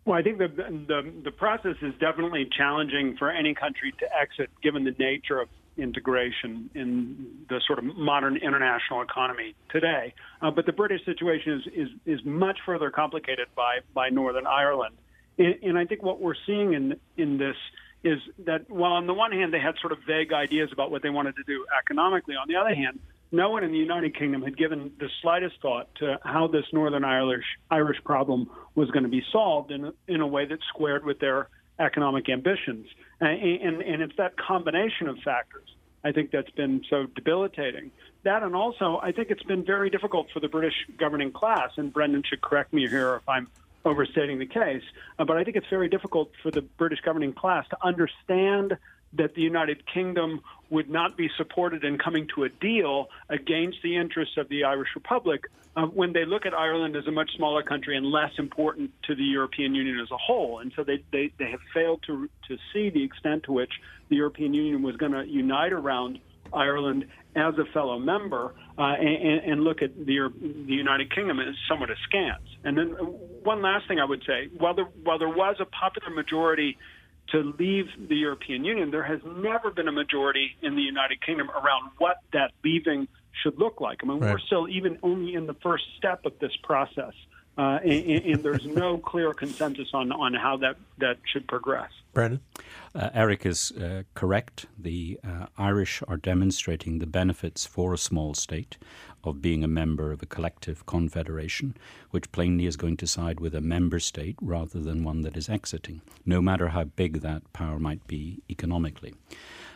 Well, 0.09 0.17
I 0.17 0.23
think 0.23 0.39
the, 0.39 0.49
the 0.49 1.13
the 1.23 1.31
process 1.31 1.77
is 1.83 1.93
definitely 2.01 2.49
challenging 2.57 3.19
for 3.19 3.31
any 3.31 3.53
country 3.53 3.93
to 4.01 4.07
exit, 4.19 4.49
given 4.63 4.85
the 4.85 4.95
nature 4.99 5.39
of 5.39 5.51
integration 5.77 6.71
in 6.75 7.45
the 7.51 7.61
sort 7.67 7.79
of 7.79 7.85
modern 7.85 8.39
international 8.39 9.03
economy 9.03 9.55
today. 9.69 10.15
Uh, 10.41 10.51
but 10.51 10.65
the 10.65 10.73
British 10.73 11.05
situation 11.05 11.61
is, 11.61 11.73
is 11.75 11.89
is 12.07 12.25
much 12.25 12.57
further 12.65 12.91
complicated 12.91 13.49
by 13.55 13.81
by 13.93 14.09
Northern 14.09 14.47
Ireland, 14.47 14.97
and, 15.37 15.57
and 15.63 15.79
I 15.79 15.85
think 15.85 16.03
what 16.03 16.23
we're 16.23 16.41
seeing 16.47 16.73
in 16.73 16.99
in 17.19 17.37
this 17.37 17.57
is 18.03 18.19
that 18.47 18.71
while 18.71 18.93
on 18.93 19.07
the 19.07 19.13
one 19.13 19.33
hand 19.33 19.53
they 19.53 19.61
had 19.61 19.75
sort 19.79 19.93
of 19.93 19.99
vague 20.07 20.33
ideas 20.33 20.71
about 20.73 20.91
what 20.91 21.03
they 21.03 21.11
wanted 21.11 21.37
to 21.37 21.43
do 21.43 21.67
economically, 21.79 22.35
on 22.35 22.49
the 22.49 22.57
other 22.57 22.75
hand, 22.75 22.99
no 23.31 23.51
one 23.51 23.65
in 23.65 23.73
the 23.73 23.79
United 23.79 24.17
Kingdom 24.17 24.43
had 24.43 24.57
given 24.57 24.93
the 24.99 25.09
slightest 25.23 25.57
thought 25.61 25.95
to 25.97 26.19
how 26.23 26.47
this 26.47 26.65
Northern 26.73 27.05
Irish 27.05 27.45
Irish 27.71 28.03
problem 28.05 28.51
was 28.75 28.91
going 28.91 29.03
to 29.03 29.09
be 29.09 29.23
solved 29.33 29.71
in 29.71 29.85
a, 29.87 29.93
in 30.07 30.21
a 30.21 30.27
way 30.27 30.47
that 30.47 30.59
squared 30.69 31.05
with 31.05 31.19
their 31.19 31.49
economic 31.79 32.29
ambitions. 32.29 32.87
And, 33.21 33.41
and, 33.41 33.83
and 33.83 34.03
it's 34.03 34.17
that 34.17 34.37
combination 34.37 35.09
of 35.09 35.19
factors, 35.19 35.69
I 36.03 36.13
think, 36.13 36.31
that's 36.31 36.51
been 36.51 36.83
so 36.89 37.07
debilitating. 37.07 37.91
That 38.25 38.43
and 38.43 38.55
also, 38.55 38.99
I 39.03 39.13
think 39.13 39.31
it's 39.31 39.43
been 39.43 39.65
very 39.65 39.91
difficult 39.91 40.29
for 40.33 40.41
the 40.41 40.49
British 40.49 40.75
governing 40.97 41.33
class, 41.33 41.71
and 41.77 41.93
Brendan 41.93 42.23
should 42.29 42.41
correct 42.41 42.73
me 42.73 42.89
here 42.89 43.17
if 43.17 43.29
I'm 43.29 43.49
overstating 43.85 44.39
the 44.39 44.47
case, 44.47 44.83
uh, 45.19 45.25
but 45.25 45.37
I 45.37 45.45
think 45.45 45.57
it's 45.57 45.69
very 45.71 45.89
difficult 45.89 46.33
for 46.43 46.51
the 46.51 46.63
British 46.63 47.01
governing 47.01 47.33
class 47.33 47.67
to 47.69 47.77
understand 47.83 48.77
that 49.15 49.35
the 49.35 49.43
United 49.43 49.83
Kingdom 49.93 50.41
would 50.71 50.91
not 50.91 51.17
be 51.17 51.29
supported 51.37 51.85
in 51.85 51.99
coming 51.99 52.29
to 52.35 52.45
a 52.45 52.49
deal 52.49 53.09
against 53.29 53.79
the 53.83 53.97
interests 53.97 54.37
of 54.37 54.49
the 54.49 54.65
Irish 54.65 54.91
Republic 54.95 55.45
uh, 55.77 55.87
when 55.87 56.13
they 56.13 56.25
look 56.25 56.45
at 56.45 56.55
Ireland 56.55 56.97
as 56.97 57.07
a 57.07 57.11
much 57.11 57.31
smaller 57.37 57.63
country 57.63 57.97
and 57.97 58.07
less 58.07 58.33
important 58.39 58.91
to 59.05 59.15
the 59.15 59.23
European 59.23 59.75
Union 59.75 59.99
as 60.01 60.11
a 60.11 60.17
whole. 60.17 60.59
And 60.59 60.73
so 60.77 60.85
they, 60.85 61.03
they, 61.13 61.33
they 61.39 61.51
have 61.51 61.61
failed 61.73 62.03
to, 62.07 62.29
to 62.49 62.57
see 62.73 62.91
the 62.91 63.03
extent 63.03 63.45
to 63.45 63.53
which 63.53 63.73
the 64.09 64.17
European 64.17 64.53
Union 64.55 64.83
was 64.83 64.97
going 64.97 65.13
to 65.13 65.25
unite 65.27 65.73
around 65.73 66.19
Ireland 66.53 67.07
as 67.37 67.55
a 67.59 67.65
fellow 67.73 67.99
member 67.99 68.55
uh, 68.79 68.83
and, 68.83 69.53
and 69.53 69.65
look 69.65 69.83
at 69.83 69.95
the, 69.97 70.33
the 70.41 70.73
United 70.73 71.15
Kingdom 71.15 71.39
as 71.41 71.55
somewhat 71.69 71.91
askance. 71.91 72.43
And 72.65 72.77
then 72.77 72.89
one 73.45 73.63
last 73.63 73.87
thing 73.87 74.01
I 74.01 74.05
would 74.05 74.23
say, 74.27 74.49
while 74.57 74.75
there, 74.75 74.89
while 75.05 75.19
there 75.19 75.29
was 75.29 75.57
a 75.61 75.67
popular 75.67 76.11
majority 76.11 76.77
to 77.33 77.55
leave 77.59 77.87
the 78.09 78.17
European 78.17 78.65
Union, 78.65 78.91
there 78.91 79.03
has 79.03 79.21
never 79.25 79.71
been 79.71 79.89
a 79.89 79.93
majority 79.93 80.57
in 80.63 80.75
the 80.77 80.83
United 80.83 81.21
Kingdom 81.25 81.51
around 81.51 81.91
what 81.99 82.19
that 82.33 82.53
leaving 82.65 83.07
should 83.43 83.59
look 83.59 83.81
like. 83.81 84.01
I 84.03 84.07
mean, 84.07 84.19
Right. 84.21 84.33
we're 84.33 84.39
still 84.39 84.69
even 84.69 84.99
only 85.03 85.35
in 85.35 85.47
the 85.47 85.55
first 85.55 85.85
step 85.97 86.25
of 86.25 86.39
this 86.39 86.57
process. 86.63 87.13
Uh, 87.59 87.81
and, 87.83 88.25
and, 88.25 88.43
there's 88.45 88.67
no 88.67 88.99
clear 88.99 89.35
consensus 89.35 89.89
on, 89.93 90.13
on 90.13 90.33
how 90.33 90.57
that, 90.57 90.77
that 90.99 91.17
should 91.25 91.47
progress. 91.49 91.91
Brendan? 92.15 92.41
Uh, 92.95 93.11
Eric 93.13 93.45
is 93.45 93.73
uh, 93.73 94.05
correct. 94.15 94.67
The 94.79 95.19
uh, 95.27 95.47
Irish 95.59 96.01
are 96.07 96.17
demonstrating 96.17 97.01
the 97.01 97.07
benefits 97.07 97.67
for 97.67 97.93
a 97.93 97.99
small 97.99 98.35
state 98.35 98.79
of 99.25 99.43
being 99.43 99.65
a 99.65 99.69
member 99.69 100.13
of 100.13 100.23
a 100.23 100.27
collective 100.27 100.87
confederation, 100.87 101.77
which 102.11 102.31
plainly 102.31 102.67
is 102.67 102.77
going 102.77 102.97
to 102.99 103.09
side 103.09 103.41
with 103.41 103.57
a 103.57 103.61
member 103.61 103.99
state 103.99 104.37
rather 104.41 104.79
than 104.79 105.03
one 105.03 105.23
that 105.23 105.37
is 105.37 105.49
exiting, 105.49 106.01
no 106.25 106.41
matter 106.41 106.69
how 106.69 106.85
big 106.85 107.23
that 107.23 107.53
power 107.53 107.81
might 107.81 108.07
be 108.07 108.41
economically. 108.49 109.15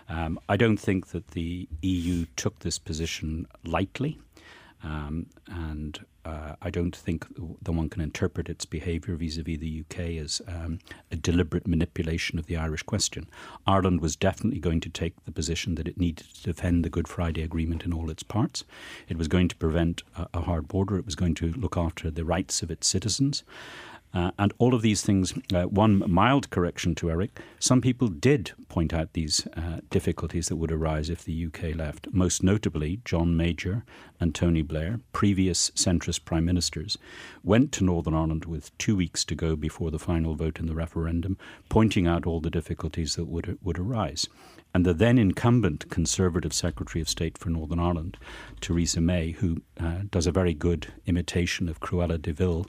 Um, 0.09 0.39
I 0.49 0.57
don't 0.57 0.79
think 0.79 1.09
that 1.09 1.29
the 1.29 1.69
EU 1.83 2.27
took 2.37 2.61
this 2.61 2.79
position 2.79 3.49
lightly. 3.65 4.21
Um, 4.85 5.27
and 5.49 6.05
uh, 6.25 6.55
I 6.63 6.71
don't 6.71 6.95
think 6.95 7.27
that 7.63 7.73
one 7.73 7.89
can 7.89 8.01
interpret 8.01 8.49
its 8.49 8.65
behaviour 8.65 9.17
vis-à-vis 9.17 9.59
the 9.59 9.83
UK 9.83 9.99
as 10.23 10.41
um, 10.47 10.79
a 11.11 11.17
deliberate 11.17 11.67
manipulation 11.67 12.39
of 12.39 12.47
the 12.47 12.57
Irish 12.57 12.83
question. 12.83 13.29
Ireland 13.67 14.01
was 14.01 14.15
definitely 14.15 14.61
going 14.61 14.81
to 14.81 14.89
take 14.89 15.25
the 15.25 15.33
position 15.33 15.75
that 15.77 15.89
it 15.89 15.99
needed 15.99 16.27
to 16.35 16.43
defend 16.45 16.85
the 16.85 16.91
Good 16.91 17.09
Friday 17.09 17.43
Agreement 17.43 17.85
in 17.85 17.93
all 17.93 18.11
its 18.11 18.23
parts. 18.23 18.65
It 19.09 19.19
was 19.19 19.29
going 19.29 19.49
to 19.49 19.57
prevent 19.57 20.03
a, 20.17 20.29
a 20.35 20.41
hard 20.43 20.69
border. 20.69 20.97
It 20.97 21.07
was 21.07 21.17
going 21.17 21.35
to 21.37 21.53
look 21.53 21.77
after 21.77 22.11
the 22.11 22.25
rights 22.25 22.63
of 22.63 22.71
its 22.71 22.87
citizens. 22.87 23.43
Uh, 24.15 24.31
and 24.39 24.53
all 24.59 24.75
of 24.75 24.83
these 24.83 25.03
things, 25.03 25.33
uh, 25.55 25.63
one 25.63 26.03
mild 26.11 26.51
correction 26.51 26.95
to 26.95 27.11
Eric, 27.11 27.41
some 27.59 27.81
people 27.81 28.09
did 28.09 28.53
point 28.69 28.93
out 28.93 29.15
these 29.15 29.47
uh, 29.57 29.81
difficulties 29.89 30.49
that 30.49 30.57
would 30.57 30.71
arise 30.71 31.09
if 31.09 31.25
the 31.25 31.47
UK 31.47 31.75
left. 31.75 32.09
Most 32.13 32.43
notably, 32.43 33.01
John 33.05 33.37
Major 33.37 33.85
and 34.21 34.35
Tony 34.35 34.61
Blair, 34.61 35.01
previous 35.23 35.71
centrist 35.77 36.25
prime 36.25 36.45
ministers, 36.45 36.99
went 37.45 37.71
to 37.71 37.85
Northern 37.85 38.13
Ireland 38.13 38.45
with 38.45 38.77
two 38.77 38.97
weeks 38.97 39.25
to 39.27 39.37
go 39.37 39.55
before 39.55 39.93
the 39.93 39.99
final 40.01 40.35
vote 40.35 40.59
in 40.59 40.67
the 40.67 40.75
referendum, 40.75 41.39
pointing 41.69 42.09
out 42.09 42.27
all 42.27 42.41
the 42.41 42.51
difficulties 42.51 43.15
that 43.15 43.27
would, 43.27 43.57
would 43.63 43.79
arise. 43.79 44.27
And 44.75 44.87
the 44.87 44.95
then 44.95 45.19
incumbent 45.19 45.91
Conservative 45.91 46.53
Secretary 46.53 47.03
of 47.03 47.09
State 47.09 47.37
for 47.37 47.51
Northern 47.51 47.79
Ireland, 47.79 48.17
Theresa 48.61 49.03
May, 49.03 49.33
who 49.33 49.61
uh, 49.79 50.01
does 50.11 50.27
a 50.27 50.33
very 50.33 50.55
good 50.55 50.87
imitation 51.07 51.69
of 51.69 51.81
Cruella 51.81 52.21
de 52.21 52.33
Vil, 52.33 52.67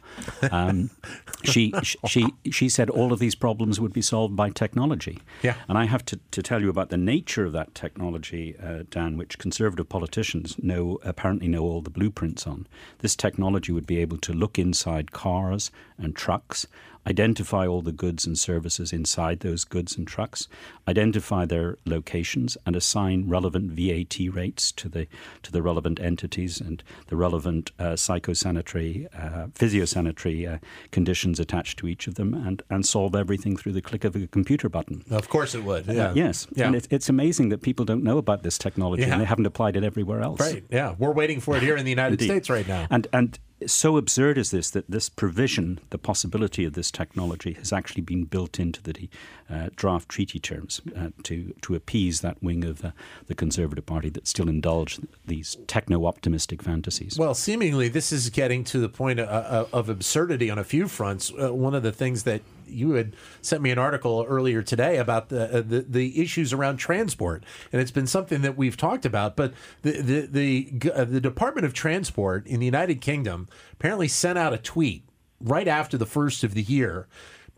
um, 0.52 0.90
she, 1.44 1.74
she, 2.06 2.28
she 2.52 2.68
said 2.68 2.90
all 2.90 3.14
of 3.14 3.20
these 3.20 3.36
problems 3.36 3.80
would 3.80 3.94
be 3.94 4.02
solved 4.02 4.36
by 4.36 4.50
technology. 4.50 5.20
Yeah. 5.42 5.56
And 5.70 5.78
I 5.78 5.86
have 5.86 6.04
to, 6.06 6.20
to 6.32 6.44
tell 6.44 6.62
you 6.62 6.70
about 6.70 6.90
the 6.90 6.98
nature 6.98 7.46
of 7.46 7.54
that 7.54 7.74
technology, 7.74 8.56
uh, 8.62 8.84
Dan, 8.90 9.18
which 9.18 9.38
Conservative 9.38 9.88
politicians 9.88 10.58
know 10.62 11.00
apparently 11.04 11.48
know 11.48 11.64
all 11.64 11.82
the 11.82 11.90
blueprints 11.90 12.43
on. 12.48 12.68
This 13.00 13.16
technology 13.16 13.72
would 13.72 13.88
be 13.88 14.00
able 14.00 14.18
to 14.18 14.34
look 14.34 14.60
inside 14.60 15.12
cars 15.12 15.72
and 15.98 16.16
trucks 16.16 16.68
identify 17.08 17.68
all 17.68 17.82
the 17.82 17.92
goods 17.92 18.26
and 18.26 18.38
services 18.38 18.94
inside 18.94 19.42
those 19.42 19.64
goods 19.64 19.98
and 19.98 20.08
trucks, 20.08 20.48
identify 20.88 21.46
their 21.46 21.78
locations, 21.86 22.58
and 22.66 22.76
assign 22.76 23.28
relevant 23.28 23.72
VAT 23.72 24.18
rates 24.32 24.72
to 24.72 24.90
the 24.90 25.08
to 25.42 25.52
the 25.52 25.62
relevant 25.62 26.00
entities 26.00 26.62
and 26.62 26.84
the 27.08 27.16
relevant 27.16 27.72
uh, 27.80 27.96
psychosanitary, 27.96 29.08
uh, 29.14 29.48
physiosanitary 29.48 30.52
uh, 30.52 30.60
conditions 30.92 31.40
attached 31.40 31.78
to 31.80 31.88
each 31.88 32.08
of 32.08 32.16
them, 32.16 32.34
and 32.34 32.62
and 32.70 32.86
solve 32.86 33.16
everything 33.16 33.58
through 33.58 33.74
the 33.74 33.82
click 33.82 34.04
of 34.04 34.16
a 34.16 34.28
computer 34.28 34.70
button. 34.70 35.04
Of 35.10 35.30
course, 35.30 35.56
it 35.56 35.64
would. 35.64 35.88
Yeah. 35.88 36.14
yes, 36.16 36.48
yeah. 36.54 36.68
and 36.68 36.76
it, 36.76 36.88
it's 36.90 37.10
amazing 37.10 37.50
that 37.50 37.62
people 37.62 37.86
don't 37.86 38.04
know 38.04 38.18
about 38.18 38.44
this 38.44 38.58
technology 38.58 39.04
yeah. 39.04 39.14
and 39.14 39.22
they 39.22 39.26
haven't 39.26 39.46
applied 39.46 39.76
it 39.76 39.84
everywhere 39.84 40.22
else. 40.22 40.40
Right. 40.40 40.64
Yeah, 40.70 40.96
we're 40.98 41.12
waiting 41.12 41.40
for 41.40 41.56
it 41.56 41.64
here 41.64 41.78
in 41.78 41.86
the 41.86 41.92
United 41.92 42.22
States 42.22 42.50
right 42.50 42.68
now. 42.68 42.88
And 42.90 43.08
and 43.14 43.40
so 43.68 43.98
absurd 43.98 44.38
is 44.38 44.52
this 44.52 44.70
that 44.72 44.90
this 44.90 45.10
provision, 45.10 45.80
the 45.90 45.98
possibility 45.98 46.66
of 46.66 46.74
this 46.74 46.92
technology, 46.92 47.54
has 47.54 47.74
actually 47.74 48.02
been 48.02 48.26
built 48.26 48.60
into 48.60 48.82
the 48.82 49.10
uh, 49.50 49.70
draft 49.76 50.10
treaty 50.10 50.40
terms 50.40 50.82
uh, 50.98 51.10
to 51.24 51.54
to 51.62 51.76
appease 51.76 52.22
that 52.22 52.42
wing 52.42 52.64
of 52.64 52.82
the, 52.82 52.94
the 53.28 53.36
Conservative 53.36 53.86
Party 53.86 54.10
that 54.10 54.28
still 54.28 54.50
indulge 54.50 55.00
these 55.26 55.58
techno 55.68 56.06
optimistic 56.06 56.62
fantasies. 56.62 57.18
Well, 57.18 57.34
seemingly 57.34 57.90
this 57.90 58.12
is 58.12 58.30
getting 58.30 58.64
to 58.66 58.80
the 58.80 58.90
point 58.90 59.20
of, 59.20 59.28
uh, 59.30 59.66
of 59.72 59.90
absurdity 59.90 60.50
on 60.50 60.58
a 60.58 60.64
few 60.64 60.88
fronts. 60.88 61.32
Uh, 61.32 61.54
one 61.54 61.76
of 61.76 61.84
the 61.84 61.92
things 61.92 62.24
that 62.24 62.42
you 62.68 62.92
had 62.94 63.16
sent 63.42 63.62
me 63.62 63.72
an 63.72 63.78
article 63.78 64.26
earlier 64.28 64.62
today 64.62 64.98
about 64.98 65.30
the, 65.30 65.58
uh, 65.58 65.62
the, 65.62 65.86
the 65.88 66.22
issues 66.22 66.54
around 66.54 66.78
transport, 66.78 67.44
and 67.72 67.82
it's 67.82 67.92
been 67.92 68.08
something 68.08 68.42
that 68.42 68.58
we've 68.58 68.78
talked 68.78 69.06
about. 69.06 69.36
But 69.36 69.54
the 69.82 70.02
the 70.02 70.70
the, 70.72 70.92
uh, 70.92 71.06
the 71.06 71.22
Department 71.22 71.66
of 71.66 71.74
Transport 71.74 72.48
in 72.48 72.60
the 72.60 72.66
United 72.66 73.02
Kingdom 73.02 73.48
apparently 73.74 74.08
sent 74.08 74.38
out 74.38 74.54
a 74.54 74.58
tweet 74.58 75.04
right 75.40 75.68
after 75.68 75.98
the 75.98 76.06
first 76.06 76.44
of 76.44 76.54
the 76.54 76.62
year 76.62 77.08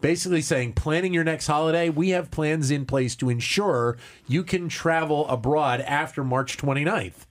basically 0.02 0.42
saying 0.42 0.74
planning 0.74 1.14
your 1.14 1.24
next 1.24 1.48
holiday 1.48 1.90
we 1.90 2.10
have 2.10 2.30
plans 2.30 2.70
in 2.70 2.86
place 2.86 3.16
to 3.16 3.30
ensure 3.30 3.98
you 4.28 4.44
can 4.44 4.68
travel 4.68 5.28
abroad 5.28 5.80
after 5.82 6.24
march 6.24 6.58
29th 6.58 7.26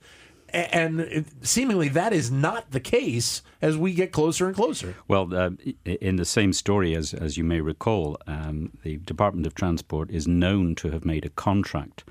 and 0.55 1.25
seemingly 1.41 1.89
that 1.89 2.13
is 2.13 2.31
not 2.31 2.71
the 2.71 2.79
case 2.79 3.41
as 3.61 3.77
we 3.77 3.93
get 3.93 4.11
closer 4.11 4.47
and 4.47 4.55
closer. 4.55 4.95
Well, 5.07 5.33
uh, 5.35 5.51
in 5.83 6.15
the 6.15 6.25
same 6.25 6.53
story, 6.53 6.95
as 6.95 7.13
as 7.13 7.37
you 7.37 7.43
may 7.43 7.61
recall, 7.61 8.17
um, 8.25 8.71
the 8.83 8.97
Department 8.97 9.45
of 9.45 9.53
Transport 9.53 10.09
is 10.11 10.27
known 10.27 10.75
to 10.75 10.91
have 10.91 11.03
made 11.03 11.25
a 11.25 11.29
contract 11.29 12.03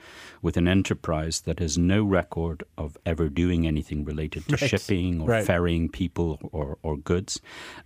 with 0.43 0.59
an 0.59 0.69
enterprise 0.69 1.41
that 1.43 1.59
has 1.59 1.79
no 1.79 2.05
record 2.05 2.65
of 2.77 2.99
ever 3.07 3.31
doing 3.31 3.67
anything 3.67 4.05
related 4.05 4.47
to 4.47 4.57
right. 4.61 4.69
shipping 4.69 5.23
or 5.23 5.29
right. 5.29 5.47
ferrying 5.47 5.89
people 5.89 6.39
or, 6.53 6.77
or 6.83 6.99
goods, 6.99 7.41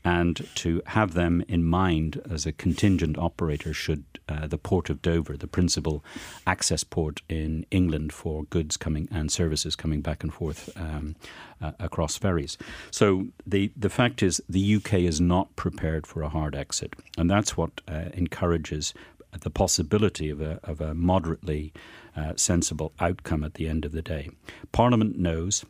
and 0.04 0.48
to 0.56 0.82
have 0.86 1.14
them 1.14 1.44
in 1.46 1.64
mind 1.64 2.20
as 2.28 2.46
a 2.46 2.52
contingent 2.52 3.16
operator 3.16 3.72
should 3.72 4.04
uh, 4.28 4.46
the 4.46 4.58
port 4.58 4.90
of 4.90 5.00
Dover, 5.00 5.36
the 5.36 5.46
principal 5.46 6.04
access 6.46 6.82
port 6.82 7.22
in 7.28 7.64
England 7.70 8.12
for 8.12 8.44
goods 8.44 8.76
coming 8.76 9.08
and 9.10 9.30
services 9.30 9.76
coming 9.76 10.00
back 10.00 10.22
and 10.22 10.32
forth 10.32 10.47
um, 10.76 11.16
uh, 11.60 11.72
across 11.78 12.16
ferries. 12.16 12.58
So 12.90 13.28
the 13.46 13.70
the 13.76 13.90
fact 13.90 14.22
is 14.22 14.40
the 14.48 14.76
UK 14.76 14.94
is 14.94 15.20
not 15.20 15.54
prepared 15.56 16.06
for 16.06 16.22
a 16.22 16.28
hard 16.28 16.54
exit, 16.54 16.94
and 17.16 17.30
that's 17.30 17.56
what 17.56 17.80
uh, 17.88 18.10
encourages 18.14 18.94
the 19.40 19.50
possibility 19.50 20.30
of 20.30 20.40
a, 20.40 20.58
of 20.62 20.80
a 20.80 20.94
moderately 20.94 21.72
uh, 22.16 22.32
sensible 22.36 22.92
outcome 22.98 23.44
at 23.44 23.54
the 23.54 23.68
end 23.68 23.84
of 23.84 23.92
the 23.92 24.02
day. 24.02 24.30
Parliament 24.72 25.18
knows 25.18 25.64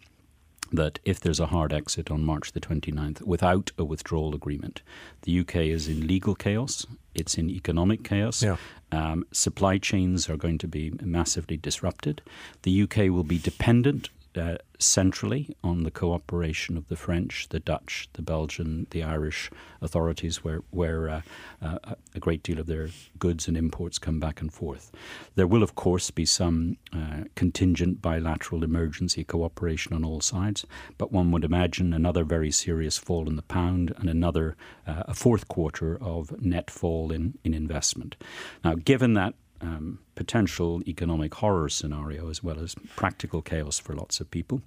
that 0.72 0.98
if 1.04 1.18
there's 1.20 1.40
a 1.40 1.46
hard 1.46 1.72
exit 1.72 2.10
on 2.10 2.22
March 2.22 2.52
the 2.52 2.60
29th 2.60 3.22
without 3.22 3.72
a 3.78 3.84
withdrawal 3.84 4.34
agreement, 4.34 4.82
the 5.22 5.40
UK 5.40 5.56
is 5.56 5.88
in 5.88 6.06
legal 6.06 6.34
chaos, 6.34 6.86
it's 7.14 7.38
in 7.38 7.50
economic 7.50 8.04
chaos. 8.04 8.42
Yeah. 8.42 8.56
Um, 8.92 9.24
supply 9.32 9.78
chains 9.78 10.28
are 10.28 10.36
going 10.36 10.58
to 10.58 10.68
be 10.68 10.92
massively 11.02 11.56
disrupted. 11.56 12.22
The 12.62 12.82
UK 12.82 12.96
will 13.10 13.24
be 13.24 13.38
dependent 13.38 14.10
uh, 14.38 14.58
centrally 14.78 15.56
on 15.64 15.82
the 15.82 15.90
cooperation 15.90 16.76
of 16.76 16.88
the 16.88 16.96
French, 16.96 17.48
the 17.48 17.60
Dutch, 17.60 18.08
the 18.12 18.22
Belgian, 18.22 18.86
the 18.90 19.02
Irish 19.02 19.50
authorities, 19.80 20.44
where 20.44 20.62
where 20.70 21.08
uh, 21.08 21.20
uh, 21.60 21.78
a 22.14 22.20
great 22.20 22.42
deal 22.42 22.58
of 22.58 22.66
their 22.66 22.88
goods 23.18 23.48
and 23.48 23.56
imports 23.56 23.98
come 23.98 24.20
back 24.20 24.40
and 24.40 24.52
forth. 24.52 24.92
There 25.34 25.46
will, 25.46 25.62
of 25.62 25.74
course, 25.74 26.10
be 26.10 26.24
some 26.24 26.76
uh, 26.92 27.24
contingent 27.34 28.00
bilateral 28.00 28.62
emergency 28.62 29.24
cooperation 29.24 29.92
on 29.92 30.04
all 30.04 30.20
sides, 30.20 30.64
but 30.96 31.12
one 31.12 31.30
would 31.32 31.44
imagine 31.44 31.92
another 31.92 32.24
very 32.24 32.50
serious 32.50 32.98
fall 32.98 33.28
in 33.28 33.36
the 33.36 33.42
pound 33.42 33.92
and 33.98 34.08
another 34.08 34.56
uh, 34.86 35.04
a 35.06 35.14
fourth 35.14 35.48
quarter 35.48 35.98
of 36.00 36.40
net 36.40 36.70
fall 36.70 37.10
in 37.12 37.38
in 37.44 37.54
investment. 37.54 38.16
Now, 38.64 38.74
given 38.74 39.14
that 39.14 39.34
um, 39.60 39.98
potential 40.14 40.82
economic 40.86 41.34
horror 41.34 41.68
scenario 41.68 42.30
as 42.30 42.42
well 42.42 42.58
as 42.60 42.74
practical 42.96 43.42
chaos 43.42 43.78
for 43.78 43.94
lots 43.94 44.20
of 44.20 44.30
people. 44.30 44.62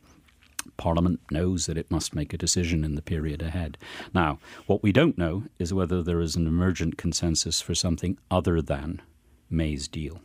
Parliament 0.78 1.20
knows 1.32 1.66
that 1.66 1.78
it 1.78 1.90
must 1.90 2.14
make 2.14 2.34
a 2.34 2.38
decision 2.38 2.84
in 2.84 2.96
the 2.96 3.02
period 3.02 3.42
ahead. 3.42 3.78
Now, 4.14 4.40
what 4.68 4.84
we 4.84 4.92
don't 4.92 5.18
know 5.18 5.44
is 5.58 5.74
whether 5.74 6.04
there 6.04 6.22
is 6.22 6.36
an 6.36 6.46
emergent 6.46 6.98
consensus 6.98 7.62
for 7.62 7.74
something 7.74 8.18
other 8.30 8.62
than 8.62 9.02
May's 9.50 9.88
deal. 9.88 10.22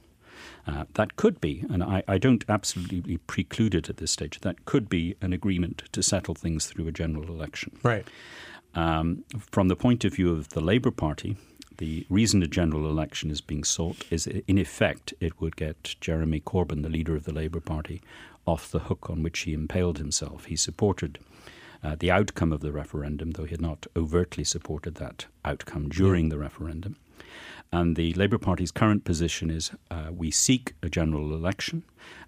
Uh, 0.66 0.84
that 0.94 1.16
could 1.16 1.40
be, 1.40 1.64
and 1.70 1.82
I, 1.82 2.02
I, 2.08 2.18
don't 2.18 2.44
absolutely 2.48 3.18
preclude 3.18 3.74
it 3.74 3.88
at 3.88 3.98
this 3.98 4.10
stage, 4.10 4.40
that 4.40 4.64
could 4.64 4.88
be 4.88 5.14
an 5.20 5.32
agreement 5.32 5.84
to 5.92 6.02
settle 6.02 6.34
things 6.34 6.66
through 6.66 6.88
a 6.88 6.92
general 6.92 7.28
election. 7.28 7.78
Right. 7.82 8.06
Um, 8.74 9.24
from 9.38 9.68
the 9.68 9.76
point 9.76 10.04
of 10.04 10.14
view 10.14 10.32
of 10.32 10.50
the 10.50 10.60
Labour 10.60 10.90
Party, 10.90 11.36
the 11.78 12.06
reason 12.08 12.42
a 12.42 12.46
general 12.46 12.88
election 12.88 13.30
is 13.30 13.40
being 13.40 13.64
sought 13.64 14.04
is, 14.10 14.26
in 14.26 14.58
effect, 14.58 15.14
it 15.20 15.40
would 15.40 15.56
get 15.56 15.96
Jeremy 16.00 16.40
Corbyn, 16.40 16.82
the 16.82 16.88
leader 16.88 17.16
of 17.16 17.24
the 17.24 17.32
Labour 17.32 17.60
Party, 17.60 18.02
off 18.46 18.70
the 18.70 18.80
hook 18.80 19.10
on 19.10 19.22
which 19.22 19.40
he 19.40 19.52
impaled 19.52 19.98
himself. 19.98 20.46
He 20.46 20.56
supported 20.56 21.18
uh, 21.82 21.96
the 21.98 22.10
outcome 22.10 22.52
of 22.52 22.60
the 22.60 22.72
referendum, 22.72 23.32
though 23.32 23.44
he 23.44 23.50
had 23.50 23.60
not 23.60 23.86
overtly 23.96 24.44
supported 24.44 24.96
that 24.96 25.26
outcome 25.44 25.88
during 25.88 26.28
the 26.28 26.38
referendum. 26.38 26.96
And 27.72 27.96
the 27.96 28.14
Labour 28.14 28.38
Party's 28.38 28.70
current 28.70 29.04
position 29.04 29.50
is 29.50 29.72
uh, 29.90 30.10
we 30.10 30.30
seek 30.30 30.74
a 30.82 30.88
general 30.88 31.34
election, 31.34 31.82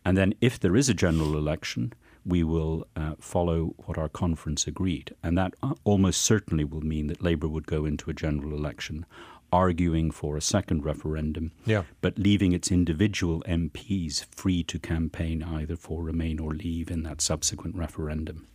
and 0.05 0.17
then 0.17 0.35
if 0.41 0.59
there 0.59 0.77
is 0.77 0.89
a 0.89 0.95
general 0.95 1.37
election, 1.37 1.93
we 2.27 2.43
will 2.43 2.87
uh, 2.95 3.15
follow 3.19 3.75
what 3.87 3.97
our 3.97 4.09
conference 4.09 4.67
agreed. 4.67 5.15
And 5.23 5.39
that 5.39 5.55
uh, 5.63 5.75
almost 5.85 6.23
certainly 6.23 6.65
will 6.65 6.83
mean 6.83 7.07
that 7.07 7.23
Labour 7.23 7.49
would 7.49 7.67
go 7.67 7.85
into 7.85 8.11
a 8.11 8.15
general 8.15 8.55
election 8.55 9.07
arguing 9.53 10.11
for 10.11 10.37
a 10.37 10.41
second 10.41 10.85
referendum, 10.85 11.53
yeah. 11.65 11.85
but 12.01 12.19
leaving 12.19 12.53
its 12.53 12.71
individual 12.71 13.43
MPs 13.49 14.25
free 14.35 14.63
to 14.65 14.79
campaign 14.79 15.43
either 15.43 15.77
for 15.77 16.03
Remain 16.03 16.39
or 16.39 16.53
Leave 16.53 16.91
in 16.91 17.03
that 17.05 17.21
subsequent 17.21 17.77
referendum. 17.77 18.47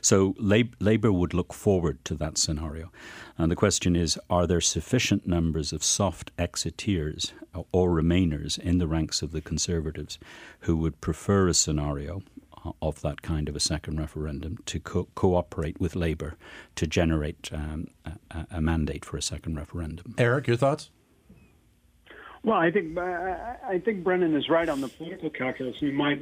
So 0.00 0.34
Labour 0.38 1.12
would 1.12 1.34
look 1.34 1.52
forward 1.52 2.04
to 2.06 2.14
that 2.16 2.38
scenario. 2.38 2.90
And 3.38 3.50
the 3.50 3.56
question 3.56 3.96
is 3.96 4.18
are 4.28 4.46
there 4.46 4.60
sufficient 4.60 5.26
numbers 5.26 5.72
of 5.72 5.84
soft 5.84 6.36
exiteers 6.36 7.32
or 7.70 7.90
remainers 7.90 8.58
in 8.58 8.78
the 8.78 8.86
ranks 8.86 9.22
of 9.22 9.32
the 9.32 9.40
Conservatives 9.40 10.18
who 10.60 10.76
would 10.78 11.00
prefer 11.00 11.48
a 11.48 11.54
scenario 11.54 12.22
of 12.80 13.00
that 13.02 13.22
kind 13.22 13.48
of 13.48 13.56
a 13.56 13.60
second 13.60 13.98
referendum 13.98 14.58
to 14.66 14.80
co- 14.80 15.08
cooperate 15.14 15.80
with 15.80 15.96
Labour 15.96 16.36
to 16.76 16.86
generate 16.86 17.50
um, 17.52 17.88
a, 18.04 18.46
a, 18.52 18.60
mandate 18.60 19.04
for 19.04 19.16
a 19.16 19.22
second 19.22 19.56
referendum? 19.56 20.14
Eric, 20.18 20.46
your 20.46 20.56
thoughts? 20.56 20.90
Well, 22.44 22.58
I 22.58 22.70
think 22.72 22.98
I 22.98 23.80
think 23.84 24.02
Brendan 24.02 24.34
is 24.34 24.48
right 24.48 24.68
on 24.68 24.80
the 24.80 24.88
political 24.88 25.30
calculus. 25.30 25.80
My 25.80 26.18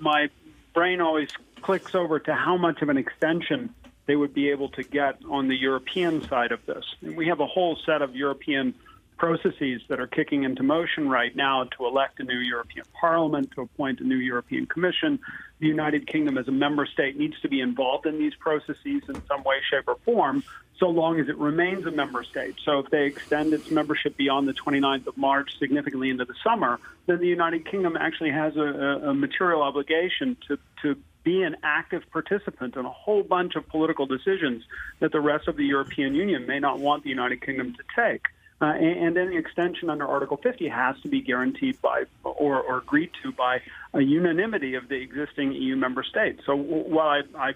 my 0.00 0.30
brain 0.72 1.02
always 1.02 1.28
clicks 1.60 1.94
over 1.94 2.18
to 2.20 2.34
how 2.34 2.56
much 2.56 2.80
of 2.80 2.88
an 2.88 2.96
extension 2.96 3.74
they 4.06 4.16
would 4.16 4.32
be 4.32 4.48
able 4.48 4.70
to 4.70 4.82
get 4.82 5.18
on 5.28 5.48
the 5.48 5.56
European 5.56 6.26
side 6.26 6.52
of 6.52 6.64
this. 6.64 6.84
And 7.02 7.16
we 7.16 7.26
have 7.26 7.40
a 7.40 7.46
whole 7.46 7.76
set 7.84 8.00
of 8.00 8.16
European 8.16 8.74
processes 9.18 9.82
that 9.88 10.00
are 10.00 10.06
kicking 10.06 10.44
into 10.44 10.62
motion 10.62 11.08
right 11.10 11.36
now 11.36 11.64
to 11.64 11.86
elect 11.86 12.18
a 12.20 12.24
new 12.24 12.38
European 12.38 12.86
Parliament, 12.98 13.50
to 13.54 13.60
appoint 13.60 14.00
a 14.00 14.04
new 14.04 14.16
European 14.16 14.64
Commission. 14.64 15.18
The 15.60 15.66
United 15.66 16.06
Kingdom, 16.06 16.38
as 16.38 16.46
a 16.48 16.52
member 16.52 16.86
state, 16.86 17.16
needs 17.16 17.34
to 17.42 17.48
be 17.48 17.60
involved 17.60 18.06
in 18.06 18.18
these 18.18 18.34
processes 18.38 19.02
in 19.08 19.22
some 19.26 19.42
way, 19.44 19.56
shape, 19.70 19.84
or 19.88 19.96
form, 20.04 20.44
so 20.78 20.86
long 20.86 21.18
as 21.18 21.28
it 21.28 21.36
remains 21.36 21.84
a 21.86 21.90
member 21.90 22.22
state. 22.22 22.54
So 22.64 22.78
if 22.78 22.90
they 22.90 23.06
extend 23.06 23.52
its 23.52 23.68
membership 23.70 24.16
beyond 24.16 24.46
the 24.46 24.54
29th 24.54 25.06
of 25.08 25.16
March 25.16 25.50
significantly 25.58 26.10
into 26.10 26.24
the 26.24 26.34
summer, 26.44 26.78
then 27.06 27.18
the 27.18 27.26
United 27.26 27.68
Kingdom 27.68 27.96
actually 27.96 28.30
has 28.30 28.56
a, 28.56 29.08
a 29.08 29.14
material 29.14 29.62
obligation 29.62 30.36
to, 30.46 30.58
to 30.82 30.96
be 31.24 31.42
an 31.42 31.56
active 31.64 32.02
participant 32.12 32.76
in 32.76 32.86
a 32.86 32.90
whole 32.90 33.22
bunch 33.22 33.56
of 33.56 33.68
political 33.68 34.06
decisions 34.06 34.62
that 35.00 35.10
the 35.12 35.20
rest 35.20 35.48
of 35.48 35.56
the 35.56 35.64
European 35.64 36.14
Union 36.14 36.46
may 36.46 36.60
not 36.60 36.78
want 36.78 37.02
the 37.02 37.10
United 37.10 37.44
Kingdom 37.44 37.74
to 37.74 37.82
take. 38.00 38.22
Uh, 38.60 38.66
and, 38.66 39.16
and 39.16 39.18
any 39.18 39.36
extension 39.36 39.88
under 39.88 40.06
Article 40.06 40.36
50 40.36 40.68
has 40.68 40.96
to 41.02 41.08
be 41.08 41.20
guaranteed 41.20 41.80
by 41.80 42.04
or, 42.24 42.60
or 42.60 42.78
agreed 42.78 43.10
to 43.22 43.30
by 43.30 43.60
a 43.94 44.00
unanimity 44.00 44.74
of 44.74 44.88
the 44.88 44.96
existing 44.96 45.52
EU 45.52 45.76
member 45.76 46.02
states. 46.02 46.42
So 46.44 46.56
while 46.56 47.08
I, 47.08 47.22
I 47.36 47.54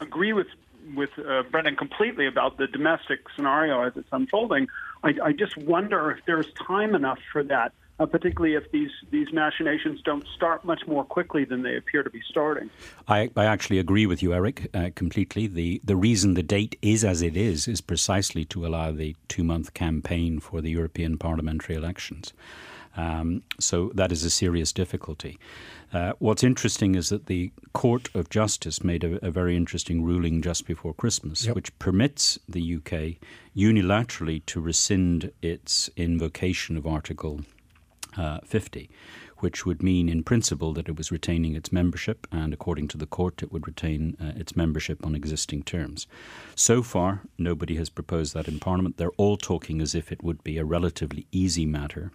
agree 0.00 0.32
with 0.32 0.48
with 0.96 1.10
uh, 1.16 1.44
Brendan 1.48 1.76
completely 1.76 2.26
about 2.26 2.56
the 2.56 2.66
domestic 2.66 3.20
scenario 3.36 3.82
as 3.82 3.96
it's 3.96 4.08
unfolding, 4.10 4.66
I, 5.04 5.14
I 5.22 5.32
just 5.32 5.56
wonder 5.56 6.10
if 6.10 6.24
there's 6.26 6.52
time 6.54 6.96
enough 6.96 7.20
for 7.32 7.44
that 7.44 7.72
uh, 8.02 8.06
particularly 8.06 8.54
if 8.54 8.70
these, 8.72 8.90
these 9.10 9.28
machinations 9.32 10.00
don't 10.02 10.26
start 10.34 10.64
much 10.64 10.86
more 10.86 11.04
quickly 11.04 11.44
than 11.44 11.62
they 11.62 11.76
appear 11.76 12.02
to 12.02 12.10
be 12.10 12.20
starting. 12.28 12.68
I, 13.06 13.30
I 13.36 13.44
actually 13.44 13.78
agree 13.78 14.06
with 14.06 14.22
you, 14.22 14.34
Eric, 14.34 14.68
uh, 14.74 14.90
completely. 14.94 15.46
The, 15.46 15.80
the 15.84 15.96
reason 15.96 16.34
the 16.34 16.42
date 16.42 16.76
is 16.82 17.04
as 17.04 17.22
it 17.22 17.36
is 17.36 17.68
is 17.68 17.80
precisely 17.80 18.44
to 18.46 18.66
allow 18.66 18.90
the 18.90 19.14
two 19.28 19.44
month 19.44 19.74
campaign 19.74 20.40
for 20.40 20.60
the 20.60 20.70
European 20.70 21.16
parliamentary 21.16 21.76
elections. 21.76 22.32
Um, 22.96 23.42
so 23.58 23.90
that 23.94 24.12
is 24.12 24.24
a 24.24 24.30
serious 24.30 24.72
difficulty. 24.72 25.38
Uh, 25.94 26.12
what's 26.18 26.42
interesting 26.42 26.94
is 26.94 27.08
that 27.10 27.26
the 27.26 27.52
Court 27.72 28.08
of 28.14 28.28
Justice 28.30 28.82
made 28.82 29.04
a, 29.04 29.24
a 29.24 29.30
very 29.30 29.56
interesting 29.56 30.02
ruling 30.02 30.42
just 30.42 30.66
before 30.66 30.92
Christmas, 30.92 31.46
yep. 31.46 31.54
which 31.54 31.76
permits 31.78 32.38
the 32.48 32.76
UK 32.76 33.16
unilaterally 33.56 34.44
to 34.46 34.60
rescind 34.60 35.30
its 35.40 35.88
invocation 35.96 36.76
of 36.76 36.86
Article 36.86 37.42
uh, 38.16 38.40
50, 38.44 38.90
which 39.38 39.66
would 39.66 39.82
mean, 39.82 40.08
in 40.08 40.22
principle, 40.22 40.72
that 40.74 40.88
it 40.88 40.96
was 40.96 41.10
retaining 41.10 41.54
its 41.54 41.72
membership, 41.72 42.26
and 42.30 42.52
according 42.52 42.88
to 42.88 42.98
the 42.98 43.06
court, 43.06 43.42
it 43.42 43.52
would 43.52 43.66
retain 43.66 44.16
uh, 44.20 44.32
its 44.36 44.56
membership 44.56 45.04
on 45.04 45.14
existing 45.14 45.62
terms. 45.62 46.06
So 46.54 46.82
far, 46.82 47.22
nobody 47.38 47.76
has 47.76 47.90
proposed 47.90 48.34
that 48.34 48.48
in 48.48 48.58
Parliament. 48.60 48.96
They're 48.96 49.10
all 49.16 49.36
talking 49.36 49.80
as 49.80 49.94
if 49.94 50.12
it 50.12 50.22
would 50.22 50.42
be 50.44 50.58
a 50.58 50.64
relatively 50.64 51.26
easy 51.32 51.66
matter. 51.66 52.12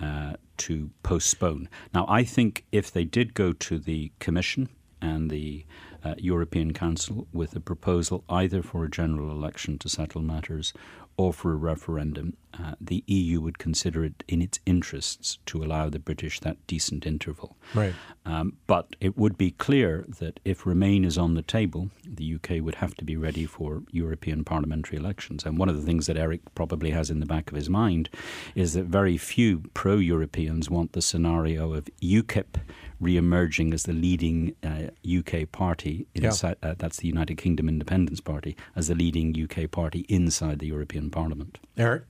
Uh, 0.00 0.32
to 0.56 0.90
postpone. 1.02 1.68
Now, 1.92 2.06
I 2.08 2.24
think 2.24 2.64
if 2.72 2.90
they 2.90 3.04
did 3.04 3.34
go 3.34 3.52
to 3.52 3.78
the 3.78 4.12
Commission 4.18 4.70
and 5.02 5.30
the 5.30 5.66
uh, 6.04 6.14
European 6.18 6.72
Council 6.72 7.26
with 7.32 7.54
a 7.56 7.60
proposal 7.60 8.24
either 8.28 8.62
for 8.62 8.84
a 8.84 8.90
general 8.90 9.30
election 9.30 9.78
to 9.78 9.88
settle 9.88 10.22
matters 10.22 10.72
or 11.20 11.34
for 11.34 11.52
a 11.52 11.56
referendum, 11.56 12.34
uh, 12.58 12.74
the 12.80 13.04
EU 13.06 13.42
would 13.42 13.58
consider 13.58 14.02
it 14.02 14.24
in 14.26 14.40
its 14.40 14.58
interests 14.64 15.38
to 15.44 15.62
allow 15.62 15.90
the 15.90 15.98
British 15.98 16.40
that 16.40 16.56
decent 16.66 17.04
interval. 17.04 17.58
Right. 17.74 17.92
Um, 18.24 18.56
but 18.66 18.96
it 19.00 19.18
would 19.18 19.36
be 19.36 19.50
clear 19.50 20.06
that 20.18 20.40
if 20.46 20.64
Remain 20.64 21.04
is 21.04 21.18
on 21.18 21.34
the 21.34 21.42
table, 21.42 21.90
the 22.06 22.34
UK 22.34 22.62
would 22.62 22.76
have 22.76 22.94
to 22.94 23.04
be 23.04 23.18
ready 23.18 23.44
for 23.44 23.82
European 23.90 24.44
parliamentary 24.44 24.98
elections. 24.98 25.44
And 25.44 25.58
one 25.58 25.68
of 25.68 25.76
the 25.76 25.82
things 25.82 26.06
that 26.06 26.16
Eric 26.16 26.40
probably 26.54 26.90
has 26.90 27.10
in 27.10 27.20
the 27.20 27.26
back 27.26 27.50
of 27.50 27.56
his 27.56 27.68
mind 27.68 28.08
is 28.54 28.72
that 28.72 28.86
very 28.86 29.18
few 29.18 29.64
pro 29.74 29.96
Europeans 29.96 30.70
want 30.70 30.92
the 30.92 31.02
scenario 31.02 31.74
of 31.74 31.88
UKIP 32.00 32.60
re-emerging 33.00 33.72
as 33.72 33.84
the 33.84 33.92
leading 33.92 34.54
uh, 34.62 34.88
UK 35.18 35.50
party. 35.50 36.06
Inside, 36.14 36.56
yeah. 36.62 36.70
uh, 36.70 36.74
that's 36.78 36.98
the 36.98 37.08
United 37.08 37.36
Kingdom 37.36 37.68
Independence 37.68 38.20
Party 38.20 38.56
as 38.76 38.88
the 38.88 38.94
leading 38.94 39.34
UK 39.34 39.70
party 39.70 40.00
inside 40.08 40.58
the 40.58 40.66
European 40.66 41.09
Parliament. 41.10 41.58
Eric. 41.76 42.04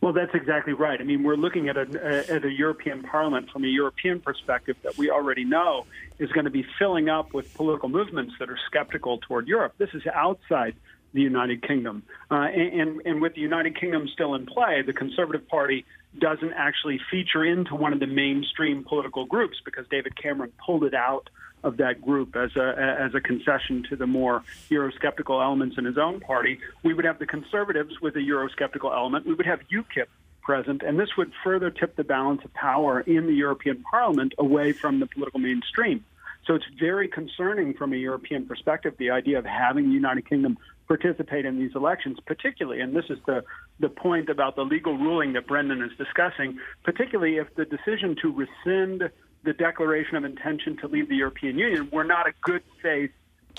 Well, 0.00 0.14
that's 0.14 0.34
exactly 0.34 0.72
right. 0.72 0.98
I 0.98 1.04
mean, 1.04 1.22
we're 1.22 1.36
looking 1.36 1.68
at 1.68 1.76
a, 1.76 2.30
at 2.30 2.44
a 2.44 2.50
European 2.50 3.02
Parliament 3.02 3.50
from 3.50 3.64
a 3.64 3.68
European 3.68 4.20
perspective 4.20 4.76
that 4.82 4.96
we 4.96 5.10
already 5.10 5.44
know 5.44 5.84
is 6.18 6.32
going 6.32 6.46
to 6.46 6.50
be 6.50 6.64
filling 6.78 7.10
up 7.10 7.34
with 7.34 7.52
political 7.54 7.90
movements 7.90 8.32
that 8.38 8.48
are 8.48 8.58
skeptical 8.66 9.18
toward 9.18 9.46
Europe. 9.46 9.74
This 9.76 9.90
is 9.92 10.02
outside 10.06 10.74
the 11.12 11.20
United 11.20 11.66
Kingdom. 11.66 12.02
Uh, 12.30 12.34
and, 12.34 13.02
and 13.04 13.20
with 13.20 13.34
the 13.34 13.40
United 13.42 13.78
Kingdom 13.78 14.08
still 14.12 14.34
in 14.34 14.46
play, 14.46 14.82
the 14.82 14.92
Conservative 14.92 15.46
Party 15.48 15.84
doesn't 16.18 16.52
actually 16.54 16.98
feature 17.10 17.44
into 17.44 17.74
one 17.74 17.92
of 17.92 18.00
the 18.00 18.06
mainstream 18.06 18.84
political 18.84 19.26
groups 19.26 19.58
because 19.64 19.86
David 19.90 20.20
Cameron 20.20 20.52
pulled 20.64 20.84
it 20.84 20.94
out 20.94 21.28
of 21.62 21.76
that 21.78 22.00
group 22.02 22.36
as 22.36 22.56
a 22.56 22.96
as 23.00 23.14
a 23.14 23.20
concession 23.20 23.84
to 23.90 23.96
the 23.96 24.06
more 24.06 24.42
Eurosceptical 24.70 25.42
elements 25.42 25.76
in 25.78 25.84
his 25.84 25.98
own 25.98 26.20
party. 26.20 26.58
We 26.82 26.94
would 26.94 27.04
have 27.04 27.18
the 27.18 27.26
Conservatives 27.26 28.00
with 28.00 28.16
a 28.16 28.20
Eurosceptical 28.20 28.94
element. 28.94 29.26
We 29.26 29.34
would 29.34 29.46
have 29.46 29.60
UKIP 29.72 30.06
present, 30.42 30.82
and 30.82 30.98
this 30.98 31.16
would 31.16 31.32
further 31.44 31.70
tip 31.70 31.96
the 31.96 32.04
balance 32.04 32.44
of 32.44 32.52
power 32.54 33.00
in 33.00 33.26
the 33.26 33.34
European 33.34 33.82
Parliament 33.82 34.34
away 34.38 34.72
from 34.72 35.00
the 35.00 35.06
political 35.06 35.38
mainstream. 35.40 36.04
So 36.46 36.54
it's 36.54 36.64
very 36.78 37.06
concerning 37.06 37.74
from 37.74 37.92
a 37.92 37.96
European 37.96 38.46
perspective, 38.46 38.94
the 38.98 39.10
idea 39.10 39.38
of 39.38 39.44
having 39.44 39.88
the 39.88 39.94
United 39.94 40.28
Kingdom 40.28 40.58
participate 40.88 41.44
in 41.44 41.58
these 41.58 41.76
elections, 41.76 42.18
particularly, 42.26 42.80
and 42.80 42.96
this 42.96 43.04
is 43.10 43.18
the, 43.26 43.44
the 43.78 43.88
point 43.88 44.28
about 44.28 44.56
the 44.56 44.64
legal 44.64 44.98
ruling 44.98 45.34
that 45.34 45.46
Brendan 45.46 45.82
is 45.82 45.92
discussing, 45.96 46.58
particularly 46.82 47.36
if 47.36 47.54
the 47.54 47.64
decision 47.64 48.16
to 48.22 48.32
rescind 48.32 49.10
the 49.44 49.52
declaration 49.52 50.16
of 50.16 50.24
intention 50.24 50.76
to 50.78 50.88
leave 50.88 51.08
the 51.08 51.16
European 51.16 51.58
Union 51.58 51.88
were 51.90 52.04
not 52.04 52.26
a 52.26 52.32
good 52.42 52.62
faith 52.82 53.10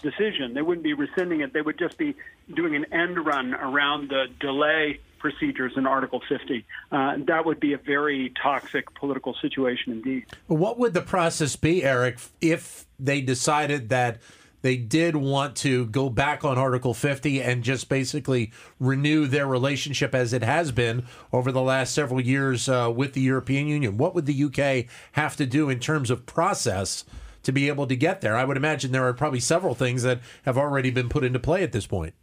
decision. 0.02 0.54
They 0.54 0.62
wouldn't 0.62 0.84
be 0.84 0.94
rescinding 0.94 1.42
it. 1.42 1.54
They 1.54 1.62
would 1.62 1.78
just 1.78 1.98
be 1.98 2.16
doing 2.54 2.76
an 2.76 2.86
end 2.92 3.24
run 3.26 3.54
around 3.54 4.10
the 4.10 4.26
delay 4.40 5.00
procedures 5.20 5.74
in 5.78 5.86
Article 5.86 6.22
50. 6.28 6.66
Uh, 6.92 7.18
that 7.28 7.46
would 7.46 7.60
be 7.60 7.74
a 7.74 7.78
very 7.78 8.34
toxic 8.42 8.94
political 8.96 9.36
situation 9.42 9.94
indeed. 9.94 10.26
What 10.48 10.80
would 10.80 10.94
the 10.94 11.02
process 11.02 11.56
be, 11.56 11.84
Eric, 11.84 12.20
if 12.42 12.86
they 13.00 13.22
decided 13.22 13.90
that 13.90 14.20
they 14.62 14.78
did 14.78 15.16
want 15.16 15.56
to 15.58 15.86
go 15.88 16.10
back 16.10 16.44
on 16.46 16.58
Article 16.58 16.94
50 16.94 17.42
and 17.42 17.64
just 17.64 17.90
basically 17.90 18.52
renew 18.80 19.28
their 19.28 19.48
relationship 19.48 20.14
as 20.14 20.34
it 20.34 20.44
has 20.44 20.72
been 20.72 21.06
over 21.34 21.52
the 21.52 21.62
last 21.62 21.94
several 21.94 22.22
years 22.22 22.70
uh, 22.70 22.92
with 22.94 23.14
the 23.14 23.22
European 23.22 23.68
Union. 23.68 23.98
What 23.98 24.14
would 24.16 24.26
the 24.26 24.44
UK 24.44 24.92
have 25.14 25.36
to 25.38 25.46
do 25.46 25.70
in 25.70 25.80
terms 25.80 26.10
of 26.10 26.26
process 26.26 27.04
to 27.44 27.52
be 27.52 27.68
able 27.68 27.88
to 27.88 27.96
get 27.96 28.22
there? 28.22 28.36
I 28.36 28.46
would 28.46 28.58
imagine 28.58 28.92
there 28.92 29.08
are 29.08 29.14
probably 29.14 29.40
several 29.40 29.74
things 29.74 30.04
that 30.04 30.20
have 30.44 30.58
already 30.58 30.92
been 30.92 31.10
put 31.10 31.24
into 31.24 31.40
play 31.40 31.64
at 31.64 31.72
this 31.72 31.88
point. 31.88 32.14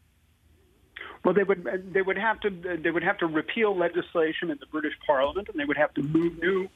Well, 1.25 1.35
they 1.35 1.43
would 1.43 1.91
they 1.93 2.01
would 2.01 2.17
have 2.17 2.39
to 2.41 2.79
they 2.81 2.91
would 2.91 3.03
have 3.03 3.19
to 3.19 3.27
repeal 3.27 3.77
legislation 3.77 4.51
in 4.51 4.59
the 4.61 4.67
British 4.67 4.95
Parliament, 5.05 5.49
and 5.49 5.59
they 5.59 5.65
would 5.65 5.77
have 5.77 5.93
to 5.95 6.03
move 6.03 6.39
new 6.39 6.69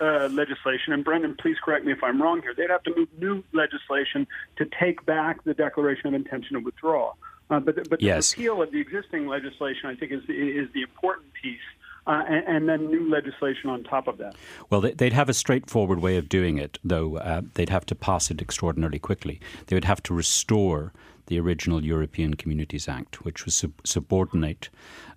uh, 0.00 0.28
legislation, 0.28 0.92
and 0.92 1.04
Brendan, 1.04 1.36
please 1.38 1.56
correct 1.64 1.84
me 1.84 1.92
if 1.92 2.02
I'm 2.02 2.20
wrong 2.20 2.42
here, 2.42 2.54
they'd 2.54 2.70
have 2.70 2.82
to 2.84 2.94
move 2.96 3.08
new 3.18 3.44
legislation 3.52 4.26
to 4.56 4.66
take 4.80 5.04
back 5.06 5.44
the 5.44 5.54
Declaration 5.54 6.06
of 6.08 6.14
Intention 6.14 6.54
to 6.54 6.60
Withdraw. 6.60 7.14
Uh, 7.50 7.60
but 7.60 7.76
but 7.90 8.00
the 8.00 8.06
yes. 8.06 8.36
repeal 8.36 8.62
of 8.62 8.72
the 8.72 8.80
existing 8.80 9.26
legislation, 9.26 9.86
I 9.86 9.94
think, 9.94 10.12
is 10.12 10.22
is 10.28 10.72
the 10.72 10.82
important 10.82 11.32
piece. 11.34 11.60
uh, 12.06 12.22
and, 12.28 12.44
and, 12.48 12.68
then 12.68 12.90
new 12.90 13.08
legislation 13.08 13.70
on 13.70 13.84
top 13.84 14.08
of 14.08 14.18
that. 14.18 14.34
Well, 14.70 14.80
they'd 14.80 15.12
have 15.12 15.28
a 15.28 15.34
straightforward 15.34 16.00
way 16.00 16.16
of 16.16 16.28
doing 16.28 16.58
it, 16.58 16.78
though 16.82 17.16
uh, 17.18 17.42
they'd 17.54 17.68
have 17.68 17.86
to 17.86 17.94
pass 17.94 18.30
it 18.30 18.42
extraordinarily 18.42 18.98
quickly. 18.98 19.40
They 19.66 19.76
would 19.76 19.84
have 19.84 20.02
to 20.04 20.14
restore 20.14 20.92
the 21.26 21.38
original 21.38 21.84
European 21.84 22.34
Communities 22.34 22.88
Act, 22.88 23.24
which 23.24 23.44
was 23.44 23.54
sub- 23.54 23.80
subordinate 23.84 24.68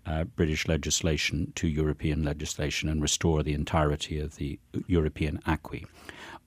uh, 0.06 0.24
British 0.24 0.68
legislation 0.68 1.52
to 1.56 1.68
European 1.68 2.24
legislation 2.24 2.90
and 2.90 3.02
restore 3.02 3.44
the 3.44 3.54
entirety 3.54 4.20
of 4.20 4.36
the 4.36 4.60
European 4.88 5.40
acquis. 5.46 5.86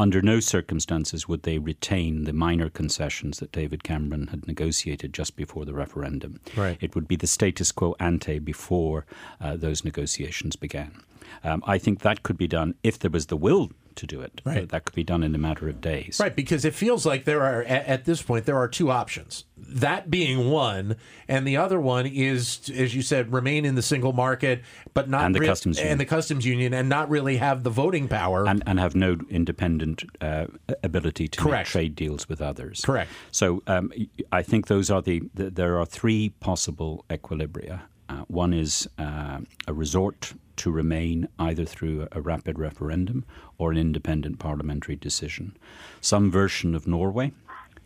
Under 0.01 0.23
no 0.23 0.39
circumstances 0.39 1.27
would 1.27 1.43
they 1.43 1.59
retain 1.59 2.23
the 2.23 2.33
minor 2.33 2.71
concessions 2.71 3.41
that 3.41 3.51
David 3.51 3.83
Cameron 3.83 4.29
had 4.29 4.47
negotiated 4.47 5.13
just 5.13 5.35
before 5.35 5.65
the 5.65 5.75
referendum. 5.75 6.39
Right. 6.57 6.79
It 6.81 6.95
would 6.95 7.09
be 7.09 7.17
the 7.17 7.27
status 7.27 7.73
quo 7.73 7.97
ante 7.99 8.39
before 8.39 9.07
uh, 9.41 9.57
those 9.57 9.85
negotiations 9.85 10.55
began. 10.55 11.03
Um, 11.43 11.63
I 11.67 11.79
think 11.79 12.01
that 12.01 12.23
could 12.23 12.39
be 12.39 12.47
done 12.47 12.75
if 12.83 12.99
there 12.99 13.11
was 13.11 13.27
the 13.27 13.37
will 13.37 13.71
to 13.99 14.07
do 14.07 14.21
it. 14.21 14.41
Right. 14.45 14.69
That 14.69 14.85
could 14.85 14.95
be 14.95 15.05
done 15.05 15.23
in 15.23 15.35
a 15.35 15.39
matter 15.39 15.69
of 15.69 15.81
days. 15.81 16.19
Right, 16.21 16.35
because 16.35 16.65
it 16.65 16.75
feels 16.75 17.05
like 17.05 17.25
there 17.25 17.43
are 17.43 17.63
at 17.65 18.05
this 18.05 18.23
point 18.23 18.47
there 18.47 18.57
are 18.57 18.69
two 18.69 18.91
options. 18.91 19.45
That 19.57 20.11
being 20.11 20.51
one, 20.51 20.97
and 21.27 21.47
the 21.47 21.57
other 21.57 21.81
one 21.81 22.07
is, 22.07 22.71
as 22.75 22.95
you 22.95 23.03
said, 23.03 23.33
remain 23.33 23.65
in 23.65 23.75
the 23.75 23.83
single 23.83 24.13
market, 24.13 24.63
but 24.95 25.11
not 25.11 25.27
and 25.27 25.35
the 25.35 25.41
re- 25.41 25.47
customs 25.47 25.77
union. 25.79 25.93
and 25.93 26.01
the 26.01 26.07
customs 26.07 26.47
union, 26.47 26.73
and 26.73 26.89
not 26.89 27.11
really 27.11 27.37
have 27.37 27.65
the 27.65 27.71
voting 27.71 28.09
power. 28.09 28.47
And, 28.47 28.63
and 28.67 28.79
have 28.79 28.95
no 28.95 29.19
independent 29.29 30.05
uh, 30.21 30.47
ability 30.83 31.29
to 31.29 31.41
Correct. 31.41 31.67
make 31.69 31.73
trade 31.73 31.95
deals 31.95 32.29
with 32.29 32.41
others. 32.41 32.81
Correct. 32.85 33.11
So 33.31 33.63
um, 33.67 33.93
I 34.33 34.43
think 34.43 34.69
those 34.69 34.91
are 34.91 35.03
the, 35.03 35.23
the 35.35 35.51
there 35.51 35.79
are 35.79 35.85
three 35.87 36.31
possible 36.41 37.05
equilibria. 37.11 37.83
Uh, 38.09 38.23
one 38.29 38.55
is 38.55 38.89
uh, 38.99 39.41
a 39.67 39.75
resort 39.75 40.33
to 40.59 40.71
remain 40.71 41.29
either 41.39 41.65
through 41.65 42.07
a 42.13 42.21
rapid 42.21 42.59
referendum 42.59 43.25
or 43.59 43.71
an 43.73 43.79
independent 43.79 44.39
parliamentary 44.39 44.97
decision. 44.97 45.57
Some 46.01 46.31
version 46.31 46.75
of 46.75 46.87
Norway, 46.87 47.33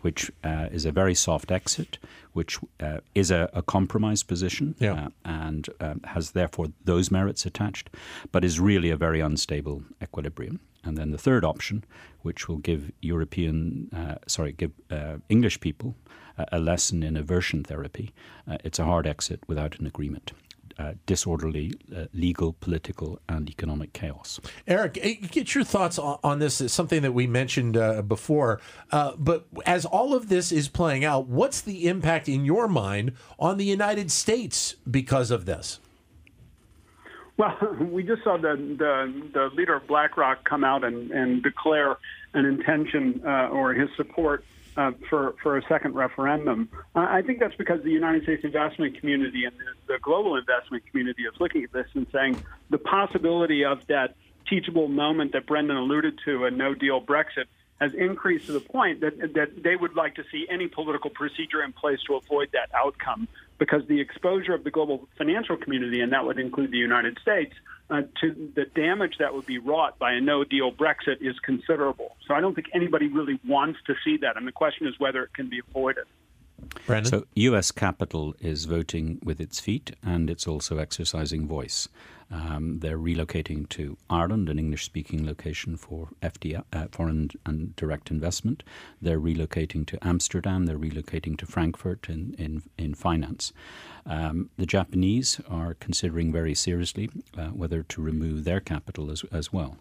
which 0.00 0.30
uh, 0.42 0.66
is 0.72 0.84
a 0.84 0.92
very 0.92 1.14
soft 1.14 1.50
exit, 1.52 1.98
which 2.32 2.58
uh, 2.80 2.98
is 3.14 3.30
a, 3.30 3.48
a 3.52 3.62
compromise 3.62 4.22
position 4.24 4.74
Yeah. 4.78 5.04
uh, 5.04 5.08
and 5.24 5.68
um, 5.80 6.00
has 6.04 6.32
therefore 6.32 6.68
those 6.84 7.10
merits 7.10 7.46
attached, 7.46 7.88
but 8.32 8.44
is 8.44 8.58
really 8.58 8.90
a 8.90 8.96
very 8.96 9.20
unstable 9.20 9.82
equilibrium. 10.02 10.58
And 10.84 10.96
then 10.98 11.12
the 11.12 11.18
third 11.18 11.44
option, 11.44 11.84
which 12.22 12.48
will 12.48 12.58
give 12.58 12.90
European, 13.00 13.88
uh, 13.94 14.16
sorry, 14.26 14.52
give 14.52 14.72
uh, 14.90 15.18
English 15.28 15.60
people 15.60 15.94
a 16.50 16.58
lesson 16.58 17.02
in 17.02 17.16
aversion 17.16 17.62
therapy. 17.62 18.10
Uh, 18.48 18.56
it's 18.64 18.78
a 18.80 18.84
hard 18.84 19.06
exit 19.06 19.40
without 19.46 19.78
an 19.78 19.86
agreement. 19.86 20.32
Uh, 20.82 20.94
disorderly 21.06 21.72
uh, 21.94 22.06
legal, 22.12 22.54
political, 22.54 23.20
and 23.28 23.48
economic 23.48 23.92
chaos. 23.92 24.40
Eric, 24.66 24.98
eh, 25.00 25.14
get 25.30 25.54
your 25.54 25.62
thoughts 25.62 25.96
on, 25.96 26.18
on 26.24 26.40
this. 26.40 26.60
It's 26.60 26.74
something 26.74 27.02
that 27.02 27.12
we 27.12 27.28
mentioned 27.28 27.76
uh, 27.76 28.02
before. 28.02 28.60
Uh, 28.90 29.12
but 29.16 29.46
as 29.64 29.84
all 29.84 30.12
of 30.12 30.28
this 30.28 30.50
is 30.50 30.66
playing 30.66 31.04
out, 31.04 31.28
what's 31.28 31.60
the 31.60 31.86
impact 31.86 32.28
in 32.28 32.44
your 32.44 32.66
mind 32.66 33.12
on 33.38 33.58
the 33.58 33.64
United 33.64 34.10
States 34.10 34.74
because 34.90 35.30
of 35.30 35.44
this? 35.44 35.78
Well, 37.36 37.56
we 37.80 38.02
just 38.02 38.24
saw 38.24 38.36
the 38.36 38.56
the, 38.56 39.30
the 39.32 39.50
leader 39.54 39.74
of 39.76 39.86
BlackRock 39.86 40.42
come 40.42 40.64
out 40.64 40.82
and, 40.82 41.12
and 41.12 41.44
declare 41.44 41.96
an 42.34 42.44
intention 42.44 43.22
uh, 43.24 43.50
or 43.50 43.72
his 43.72 43.88
support 43.96 44.44
uh, 44.76 44.92
for 45.08 45.34
for 45.42 45.56
a 45.56 45.62
second 45.68 45.94
referendum. 45.94 46.68
Uh, 46.94 47.00
I 47.00 47.22
think 47.22 47.40
that's 47.40 47.54
because 47.56 47.82
the 47.82 47.90
United 47.90 48.22
States 48.24 48.42
investment 48.44 48.98
community 48.98 49.44
and 49.44 49.54
the, 49.54 49.94
the 49.94 49.98
global 50.00 50.36
investment 50.36 50.84
community 50.90 51.22
is 51.22 51.34
looking 51.40 51.64
at 51.64 51.72
this 51.72 51.86
and 51.94 52.06
saying 52.12 52.38
the 52.70 52.78
possibility 52.78 53.64
of 53.64 53.86
that 53.88 54.14
teachable 54.48 54.88
moment 54.88 55.32
that 55.32 55.46
Brendan 55.46 55.76
alluded 55.76 56.18
to, 56.24 56.44
a 56.44 56.50
no 56.50 56.74
deal 56.74 57.00
Brexit, 57.00 57.46
has 57.80 57.92
increased 57.94 58.46
to 58.46 58.52
the 58.52 58.60
point 58.60 59.00
that 59.00 59.34
that 59.34 59.62
they 59.62 59.76
would 59.76 59.94
like 59.94 60.14
to 60.14 60.24
see 60.30 60.46
any 60.48 60.68
political 60.68 61.10
procedure 61.10 61.62
in 61.62 61.72
place 61.72 61.98
to 62.06 62.14
avoid 62.14 62.48
that 62.52 62.70
outcome 62.74 63.28
because 63.62 63.86
the 63.86 64.00
exposure 64.00 64.54
of 64.54 64.64
the 64.64 64.72
global 64.72 65.08
financial 65.16 65.56
community, 65.56 66.00
and 66.00 66.12
that 66.12 66.26
would 66.26 66.36
include 66.36 66.72
the 66.72 66.78
United 66.78 67.16
States, 67.22 67.54
uh, 67.90 68.02
to 68.20 68.50
the 68.56 68.64
damage 68.64 69.18
that 69.20 69.32
would 69.32 69.46
be 69.46 69.58
wrought 69.58 69.96
by 70.00 70.10
a 70.14 70.20
no 70.20 70.42
deal 70.42 70.72
Brexit 70.72 71.18
is 71.20 71.38
considerable. 71.38 72.16
So 72.26 72.34
I 72.34 72.40
don't 72.40 72.56
think 72.56 72.66
anybody 72.74 73.06
really 73.06 73.38
wants 73.46 73.78
to 73.86 73.94
see 74.04 74.16
that. 74.16 74.36
And 74.36 74.48
the 74.48 74.52
question 74.62 74.88
is 74.88 74.98
whether 74.98 75.22
it 75.22 75.32
can 75.34 75.48
be 75.48 75.60
avoided. 75.60 76.06
Brendan? 76.86 77.12
So, 77.12 77.24
US 77.36 77.70
capital 77.70 78.34
is 78.40 78.64
voting 78.64 79.20
with 79.22 79.40
its 79.40 79.60
feet 79.60 79.94
and 80.02 80.28
it's 80.28 80.48
also 80.48 80.78
exercising 80.78 81.46
voice. 81.46 81.88
Um, 82.32 82.78
they're 82.78 82.98
relocating 82.98 83.68
to 83.70 83.98
Ireland, 84.08 84.48
an 84.48 84.58
English 84.58 84.84
speaking 84.84 85.26
location 85.26 85.76
for 85.76 86.08
FDI, 86.22 86.64
uh, 86.72 86.86
foreign 86.90 87.30
and 87.44 87.76
direct 87.76 88.10
investment. 88.10 88.62
They're 89.02 89.20
relocating 89.20 89.86
to 89.88 89.98
Amsterdam. 90.06 90.64
They're 90.64 90.78
relocating 90.78 91.36
to 91.38 91.46
Frankfurt 91.46 92.08
in, 92.08 92.34
in, 92.38 92.62
in 92.78 92.94
finance. 92.94 93.52
Um, 94.06 94.48
the 94.56 94.66
Japanese 94.66 95.40
are 95.48 95.74
considering 95.74 96.32
very 96.32 96.54
seriously 96.54 97.10
uh, 97.36 97.48
whether 97.48 97.82
to 97.82 98.02
remove 98.02 98.44
their 98.44 98.60
capital 98.60 99.10
as, 99.10 99.24
as 99.30 99.52
well. 99.52 99.76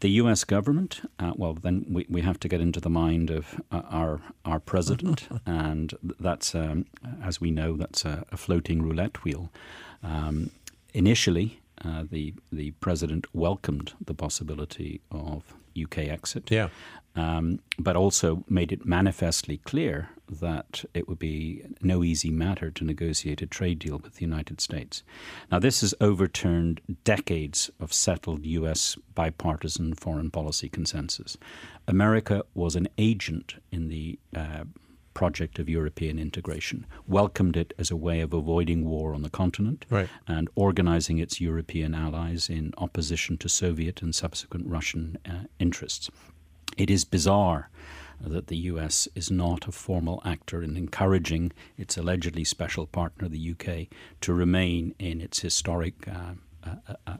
The 0.00 0.10
U.S. 0.10 0.42
government, 0.42 1.08
uh, 1.20 1.32
well, 1.36 1.54
then 1.54 1.86
we, 1.88 2.06
we 2.08 2.20
have 2.22 2.40
to 2.40 2.48
get 2.48 2.60
into 2.60 2.80
the 2.80 2.90
mind 2.90 3.30
of 3.30 3.60
uh, 3.70 3.82
our 3.88 4.20
our 4.44 4.58
president, 4.58 5.28
and 5.46 5.94
that's, 6.18 6.54
um, 6.56 6.86
as 7.22 7.40
we 7.40 7.52
know, 7.52 7.76
that's 7.76 8.04
a, 8.04 8.24
a 8.32 8.36
floating 8.36 8.82
roulette 8.82 9.22
wheel. 9.22 9.50
Um, 10.02 10.50
initially, 10.92 11.60
uh, 11.84 12.04
the 12.10 12.34
the 12.52 12.70
president 12.72 13.26
welcomed 13.34 13.92
the 14.04 14.14
possibility 14.14 15.00
of 15.10 15.54
UK 15.80 15.98
exit, 16.08 16.50
Yeah. 16.50 16.68
um, 17.16 17.58
but 17.78 17.96
also 17.96 18.44
made 18.48 18.72
it 18.72 18.86
manifestly 18.86 19.58
clear 19.58 20.08
that 20.28 20.84
it 20.94 21.06
would 21.06 21.18
be 21.18 21.62
no 21.82 22.02
easy 22.02 22.30
matter 22.30 22.70
to 22.70 22.84
negotiate 22.84 23.42
a 23.42 23.46
trade 23.46 23.78
deal 23.78 23.98
with 23.98 24.14
the 24.14 24.22
United 24.22 24.60
States. 24.60 25.02
Now, 25.52 25.58
this 25.58 25.82
has 25.82 25.94
overturned 26.00 26.80
decades 27.04 27.70
of 27.78 27.92
settled 27.92 28.44
U.S. 28.46 28.96
bipartisan 29.14 29.94
foreign 29.94 30.30
policy 30.30 30.68
consensus. 30.68 31.36
America 31.86 32.42
was 32.54 32.74
an 32.74 32.88
agent 32.98 33.56
in 33.70 33.88
the 33.88 34.18
uh, 34.34 34.64
project 35.20 35.58
of 35.58 35.66
European 35.68 36.18
integration, 36.18 36.84
welcomed 37.08 37.56
it 37.56 37.72
as 37.78 37.90
a 37.90 37.96
way 38.06 38.20
of 38.20 38.34
avoiding 38.34 38.84
war 38.84 39.14
on 39.14 39.22
the 39.22 39.30
continent, 39.42 39.86
Right. 39.88 40.10
and 40.28 40.48
organizing 40.54 41.18
its 41.18 41.40
European 41.40 41.94
allies 41.94 42.50
in 42.50 42.74
opposition 42.76 43.38
to 43.38 43.48
Soviet 43.48 44.02
and 44.02 44.14
subsequent 44.14 44.66
Russian 44.76 45.16
uh, 45.24 45.44
interests. 45.58 46.10
It 46.76 46.90
is 46.90 47.06
bizarre 47.06 47.70
that 48.20 48.46
the 48.48 48.56
US 48.72 49.08
is 49.14 49.30
not 49.30 49.66
a 49.68 49.72
formal 49.72 50.20
actor 50.24 50.62
in 50.62 50.76
encouraging 50.76 51.52
its 51.78 51.96
allegedly 51.96 52.44
special 52.44 52.86
partner, 52.86 53.28
the 53.28 53.50
UK, 53.54 53.68
to 54.20 54.32
remain 54.34 54.94
in 54.98 55.20
its 55.20 55.40
historic 55.40 55.96
uh, 56.08 56.34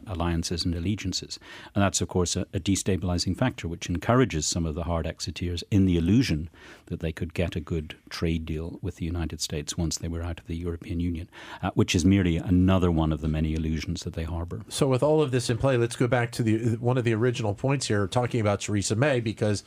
alliances 0.07 0.65
and 0.65 0.75
allegiances. 0.75 1.39
And 1.75 1.83
that's, 1.83 2.01
of 2.01 2.09
course, 2.09 2.37
a, 2.37 2.43
a, 2.53 2.61
destabilizing 2.61 3.37
factor, 3.37 3.69
which 3.69 3.89
encourages 3.89 4.47
some 4.47 4.67
of 4.67 4.75
the 4.75 4.85
hard 4.85 5.07
exiteers 5.07 5.63
in 5.71 5.87
the 5.87 5.97
illusion 5.97 6.49
that 6.87 7.01
they 7.01 7.13
could 7.13 7.35
get 7.35 7.57
a 7.57 7.61
good 7.61 7.97
trade 8.09 8.47
deal 8.47 8.79
with 8.83 8.97
the 8.97 9.05
United 9.05 9.41
States 9.41 9.77
once 9.77 9.99
they 9.99 10.09
were 10.09 10.23
out 10.23 10.41
of 10.41 10.47
the 10.47 10.57
European 10.57 11.01
Union, 11.01 11.29
uh, 11.63 11.71
which 11.75 11.95
is 11.95 12.05
merely 12.05 12.37
another 12.37 12.91
one 12.91 13.13
of 13.13 13.21
the 13.21 13.29
many 13.29 13.55
illusions 13.55 14.03
that 14.03 14.15
they 14.15 14.25
harbor. 14.25 14.63
So, 14.69 14.89
with 14.89 15.03
all 15.03 15.23
of 15.23 15.31
this 15.31 15.51
in 15.51 15.59
play, 15.59 15.77
let's 15.77 15.97
go 15.97 16.07
back 16.07 16.33
to 16.33 16.43
the 16.43 16.77
one 16.77 16.99
of 16.99 17.05
the 17.05 17.15
original 17.15 17.55
points 17.55 17.87
here, 17.87 18.07
talking 18.07 18.41
about 18.41 18.61
Theresa 18.61 18.97
May, 18.97 19.21
because 19.21 19.65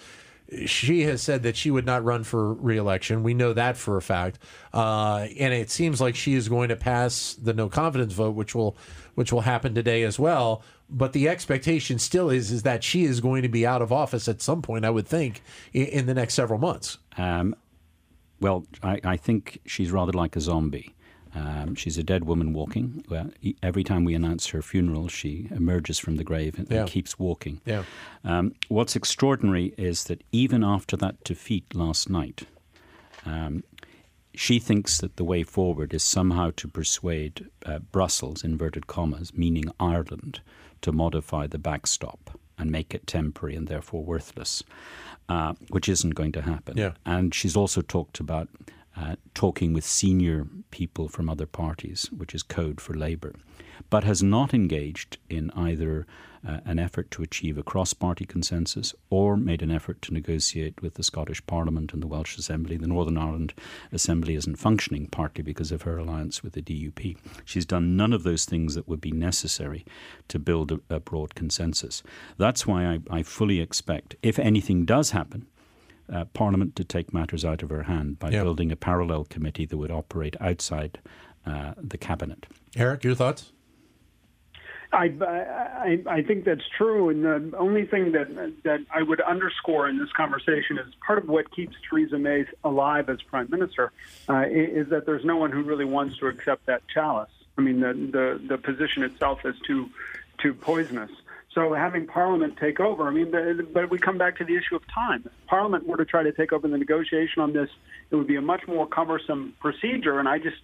she 0.66 1.04
has 1.04 1.22
said 1.22 1.44
that 1.44 1.56
she 1.56 1.72
would 1.72 1.86
not 1.86 2.04
run 2.04 2.24
for 2.24 2.54
reelection. 2.54 3.24
We 3.24 3.34
know 3.34 3.54
that 3.54 3.78
for 3.78 3.98
a 3.98 4.02
fact, 4.02 4.40
uh, 4.74 5.28
and 5.38 5.54
it 5.54 5.70
seems 5.70 6.02
like 6.02 6.16
she 6.16 6.34
is 6.34 6.50
going 6.50 6.70
to 6.70 6.76
pass 6.76 7.36
the 7.36 7.54
no 7.54 7.70
confidence 7.70 8.14
vote, 8.14 8.36
which 8.36 8.56
will 8.56 8.76
which 9.16 9.32
will 9.32 9.42
happen 9.42 9.74
today 9.74 10.04
as 10.04 10.20
well. 10.20 10.64
But 10.90 11.14
the 11.14 11.28
expectation 11.30 12.00
still 12.00 12.30
is 12.30 12.52
is 12.52 12.64
that 12.64 12.84
she 12.84 13.04
is 13.04 13.22
going 13.22 13.44
to 13.44 13.50
be 13.50 13.66
out 13.66 13.82
of 13.82 13.92
office 13.92 14.28
at 14.28 14.42
some 14.42 14.62
point. 14.62 14.86
I 14.86 14.90
would 14.90 15.08
think 15.08 15.42
in, 15.74 15.86
in 15.86 16.06
the 16.06 16.14
next 16.14 16.34
several 16.34 16.60
months. 16.60 16.98
Um, 17.18 17.56
well, 18.40 18.66
I, 18.82 19.00
I, 19.04 19.18
think 19.18 19.60
she's 19.66 19.92
rather 19.92 20.14
like 20.14 20.36
a 20.38 20.42
zombie. 20.42 20.96
Um, 21.36 21.76
she's 21.76 21.98
a 21.98 22.04
dead 22.04 22.24
woman 22.24 22.54
walking. 22.54 23.04
Well, 23.10 23.30
every 23.62 23.84
time 23.84 24.04
we 24.04 24.16
announce 24.16 24.48
her 24.48 24.62
funeral, 24.62 25.08
she 25.10 25.48
emerges 25.52 26.00
from 26.00 26.16
the 26.16 26.24
grave 26.24 26.58
and, 26.58 26.68
yeah. 26.70 26.82
and 26.82 26.90
keeps 26.90 27.20
walking. 27.20 27.62
Yeah. 27.66 27.84
Um, 28.24 28.54
what's 28.68 28.96
extraordinary 28.96 29.74
is 29.78 30.06
that 30.06 30.24
even 30.32 30.64
after 30.64 30.98
that 30.98 31.24
defeat 31.24 31.76
last 31.76 32.10
night, 32.10 32.44
um, 33.26 33.64
she 34.34 34.60
thinks 34.60 35.00
that 35.00 35.16
the 35.16 35.24
way 35.24 35.44
forward 35.44 35.94
is 35.94 36.04
somehow 36.04 36.52
to 36.56 36.68
persuade 36.68 37.50
uh, 37.66 37.80
Brussels, 37.80 38.44
inverted 38.44 38.88
commas, 38.88 39.34
meaning 39.34 39.72
Ireland, 39.80 40.42
to 40.82 40.92
modify 40.92 41.48
the 41.48 41.58
backstop 41.58 42.40
and 42.58 42.72
make 42.72 42.94
it 42.94 43.08
temporary 43.08 43.56
and 43.56 43.68
therefore 43.68 44.04
worthless, 44.04 44.64
uh, 45.28 45.54
which 45.70 45.90
isn't 45.90 46.16
going 46.16 46.32
to 46.34 46.42
happen. 46.42 46.78
Yeah. 46.78 46.94
And 47.06 47.34
she's 47.34 47.56
also 47.56 47.82
talked 47.82 48.20
about 48.20 48.50
uh, 49.00 49.16
talking 49.34 49.74
with 49.74 49.86
senior 49.86 50.48
people 50.72 51.08
from 51.08 51.30
other 51.30 51.46
parties, 51.46 52.10
which 52.16 52.36
is 52.36 52.44
code 52.44 52.82
for 52.82 52.94
Labour, 52.94 53.34
but 53.90 54.04
has 54.04 54.22
not 54.22 54.54
engaged 54.54 55.18
in 55.30 55.52
either 55.52 56.06
uh, 56.48 56.60
an 56.66 56.80
effort 56.80 57.12
to 57.12 57.24
achieve 57.24 57.58
a 57.58 57.64
cross 57.64 57.94
party 57.94 58.26
consensus 58.26 58.94
or 59.10 59.36
made 59.36 59.62
an 59.62 59.72
effort 59.72 60.02
to 60.02 60.14
negotiate 60.14 60.82
with 60.82 60.94
the 60.96 61.04
Scottish 61.04 61.46
Parliament 61.46 61.94
and 61.94 62.02
the 62.02 62.08
Welsh 62.08 62.38
Assembly. 62.38 62.78
The 62.78 62.88
Northern 62.88 63.18
Ireland 63.18 63.54
Assembly 63.92 64.36
isn't 64.36 64.58
functioning 64.58 65.08
partly 65.08 65.44
because 65.44 65.72
of 65.72 65.82
her 65.84 65.98
alliance 65.98 66.44
with 66.44 66.54
the 66.54 66.62
DUP. 66.62 67.18
She's 67.46 67.66
done 67.66 67.98
none 67.98 68.14
of 68.14 68.24
those 68.24 68.46
things 68.46 68.76
that 68.76 68.88
would 68.88 69.02
be 69.02 69.12
necessary 69.12 69.86
to 70.30 70.40
build 70.40 70.72
a, 70.72 70.80
a 70.90 71.00
broad 71.00 71.36
consensus. 71.36 72.04
That's 72.38 72.66
why 72.66 72.86
I, 72.86 73.00
I 73.10 73.24
fully 73.24 73.60
expect, 73.60 74.16
if 74.22 74.40
anything 74.40 74.86
does 74.86 75.12
happen, 75.12 75.48
uh, 76.12 76.26
Parliament 76.26 76.76
to 76.76 76.84
take 76.84 77.14
matters 77.14 77.46
out 77.46 77.64
of 77.64 77.70
her 77.70 77.84
hand 77.84 78.20
by 78.20 78.30
yep. 78.30 78.44
building 78.44 78.72
a 78.72 78.76
parallel 78.76 79.26
committee 79.26 79.66
that 79.66 79.78
would 79.78 79.92
operate 79.92 80.36
outside 80.40 81.00
uh, 81.46 81.74
the 81.78 81.98
cabinet. 81.98 82.48
Eric, 82.76 83.04
your 83.04 83.16
thoughts? 83.16 83.52
I, 84.92 85.14
I 85.22 86.02
I 86.08 86.22
think 86.24 86.46
that's 86.46 86.68
true, 86.76 87.10
and 87.10 87.24
the 87.24 87.58
only 87.58 87.86
thing 87.86 88.12
that 88.14 88.54
that 88.64 88.80
I 88.92 89.04
would 89.04 89.22
underscore 89.22 89.88
in 89.88 90.00
this 90.00 90.12
conversation 90.14 90.80
is 90.80 90.88
part 91.06 91.20
of 91.20 91.30
what 91.30 91.52
keeps 91.52 91.76
Theresa 91.88 92.18
May 92.18 92.46
alive 92.64 93.08
as 93.10 93.22
prime 93.22 93.48
minister 93.52 93.92
uh, 94.28 94.46
is 94.50 94.90
that 94.90 95.06
there's 95.06 95.24
no 95.24 95.38
one 95.38 95.52
who 95.52 95.62
really 95.62 95.86
wants 95.86 96.18
to 96.18 96.28
accept 96.28 96.66
that 96.66 96.82
chalice. 96.88 97.30
I 97.58 97.62
mean, 97.62 97.82
the 97.82 97.94
the, 97.94 98.42
the 98.48 98.58
position 98.58 99.04
itself 99.04 99.46
is 99.46 99.56
too 99.60 99.92
too 100.40 100.56
poisonous. 100.56 101.12
So 101.54 101.74
having 101.74 102.06
Parliament 102.06 102.58
take 102.58 102.80
over, 102.80 103.08
I 103.08 103.12
mean, 103.12 103.32
but 103.74 103.90
we 103.90 103.98
come 103.98 104.18
back 104.18 104.38
to 104.38 104.46
the 104.46 104.56
issue 104.56 104.76
of 104.76 104.84
time. 104.94 105.24
If 105.26 105.32
Parliament 105.48 105.88
were 105.88 105.98
to 105.98 106.06
try 106.06 106.22
to 106.22 106.32
take 106.32 106.54
over 106.54 106.68
the 106.68 106.78
negotiation 106.78 107.42
on 107.42 107.54
this, 107.54 107.70
it 108.12 108.16
would 108.16 108.28
be 108.28 108.36
a 108.36 108.42
much 108.42 108.68
more 108.68 108.86
cumbersome 108.86 109.56
procedure, 109.60 110.20
and 110.20 110.30
I 110.30 110.38
just 110.38 110.58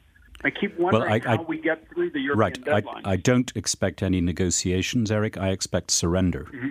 I 0.43 0.52
keep 0.52 0.78
wondering 0.78 1.10
well, 1.10 1.13
I, 1.13 1.38
how 1.38 1.41
I, 1.41 1.45
we 1.45 1.58
get 1.58 1.89
through 1.89 2.12
the 2.12 2.19
European 2.19 2.39
right. 2.39 2.65
deadline. 2.65 3.02
I, 3.04 3.13
I 3.13 3.15
don't 3.15 3.52
expect 3.56 4.04
any 4.04 4.21
negotiations, 4.21 5.10
Eric. 5.10 5.38
I 5.38 5.50
expect 5.50 5.89
surrender. 5.89 6.48
Mm-hmm. 6.54 6.69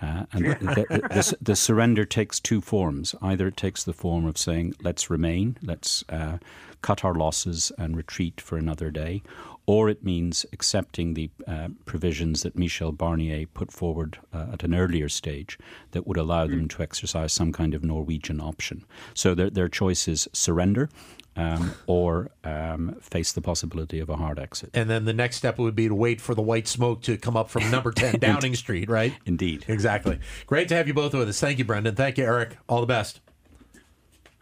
Uh, 0.00 0.26
and 0.32 0.44
the, 0.44 0.54
the, 0.54 1.08
the, 1.08 1.38
the, 1.40 1.56
surrender 1.56 2.04
takes 2.04 2.38
two 2.38 2.60
forms. 2.60 3.16
Either 3.20 3.48
it 3.48 3.56
takes 3.56 3.82
the 3.82 3.92
form 3.92 4.26
of 4.26 4.38
saying, 4.38 4.74
let's 4.80 5.10
remain, 5.10 5.56
let's 5.60 6.04
uh, 6.08 6.38
cut 6.82 7.04
our 7.04 7.14
losses 7.14 7.72
and 7.78 7.96
retreat 7.96 8.40
for 8.40 8.56
another 8.56 8.92
day, 8.92 9.22
or 9.68 9.90
it 9.90 10.02
means 10.02 10.46
accepting 10.50 11.12
the 11.12 11.28
uh, 11.46 11.68
provisions 11.84 12.42
that 12.42 12.56
Michel 12.56 12.90
Barnier 12.90 13.46
put 13.52 13.70
forward 13.70 14.18
uh, 14.32 14.46
at 14.54 14.62
an 14.62 14.74
earlier 14.74 15.10
stage 15.10 15.58
that 15.90 16.06
would 16.06 16.16
allow 16.16 16.46
mm. 16.46 16.52
them 16.52 16.68
to 16.68 16.82
exercise 16.82 17.34
some 17.34 17.52
kind 17.52 17.74
of 17.74 17.84
Norwegian 17.84 18.40
option. 18.40 18.82
So 19.12 19.34
their, 19.34 19.50
their 19.50 19.68
choice 19.68 20.08
is 20.08 20.26
surrender 20.32 20.88
um, 21.36 21.74
or 21.86 22.30
um, 22.44 22.96
face 23.02 23.32
the 23.32 23.42
possibility 23.42 24.00
of 24.00 24.08
a 24.08 24.16
hard 24.16 24.38
exit. 24.38 24.70
And 24.72 24.88
then 24.88 25.04
the 25.04 25.12
next 25.12 25.36
step 25.36 25.58
would 25.58 25.76
be 25.76 25.86
to 25.86 25.94
wait 25.94 26.22
for 26.22 26.34
the 26.34 26.40
white 26.40 26.66
smoke 26.66 27.02
to 27.02 27.18
come 27.18 27.36
up 27.36 27.50
from 27.50 27.70
number 27.70 27.92
10 27.92 28.14
Downing 28.20 28.54
Street, 28.54 28.88
right? 28.88 29.12
Indeed. 29.26 29.66
Exactly. 29.68 30.18
Great 30.46 30.68
to 30.68 30.76
have 30.76 30.88
you 30.88 30.94
both 30.94 31.12
with 31.12 31.28
us. 31.28 31.40
Thank 31.40 31.58
you, 31.58 31.66
Brendan. 31.66 31.94
Thank 31.94 32.16
you, 32.16 32.24
Eric. 32.24 32.56
All 32.70 32.80
the 32.80 32.86
best. 32.86 33.20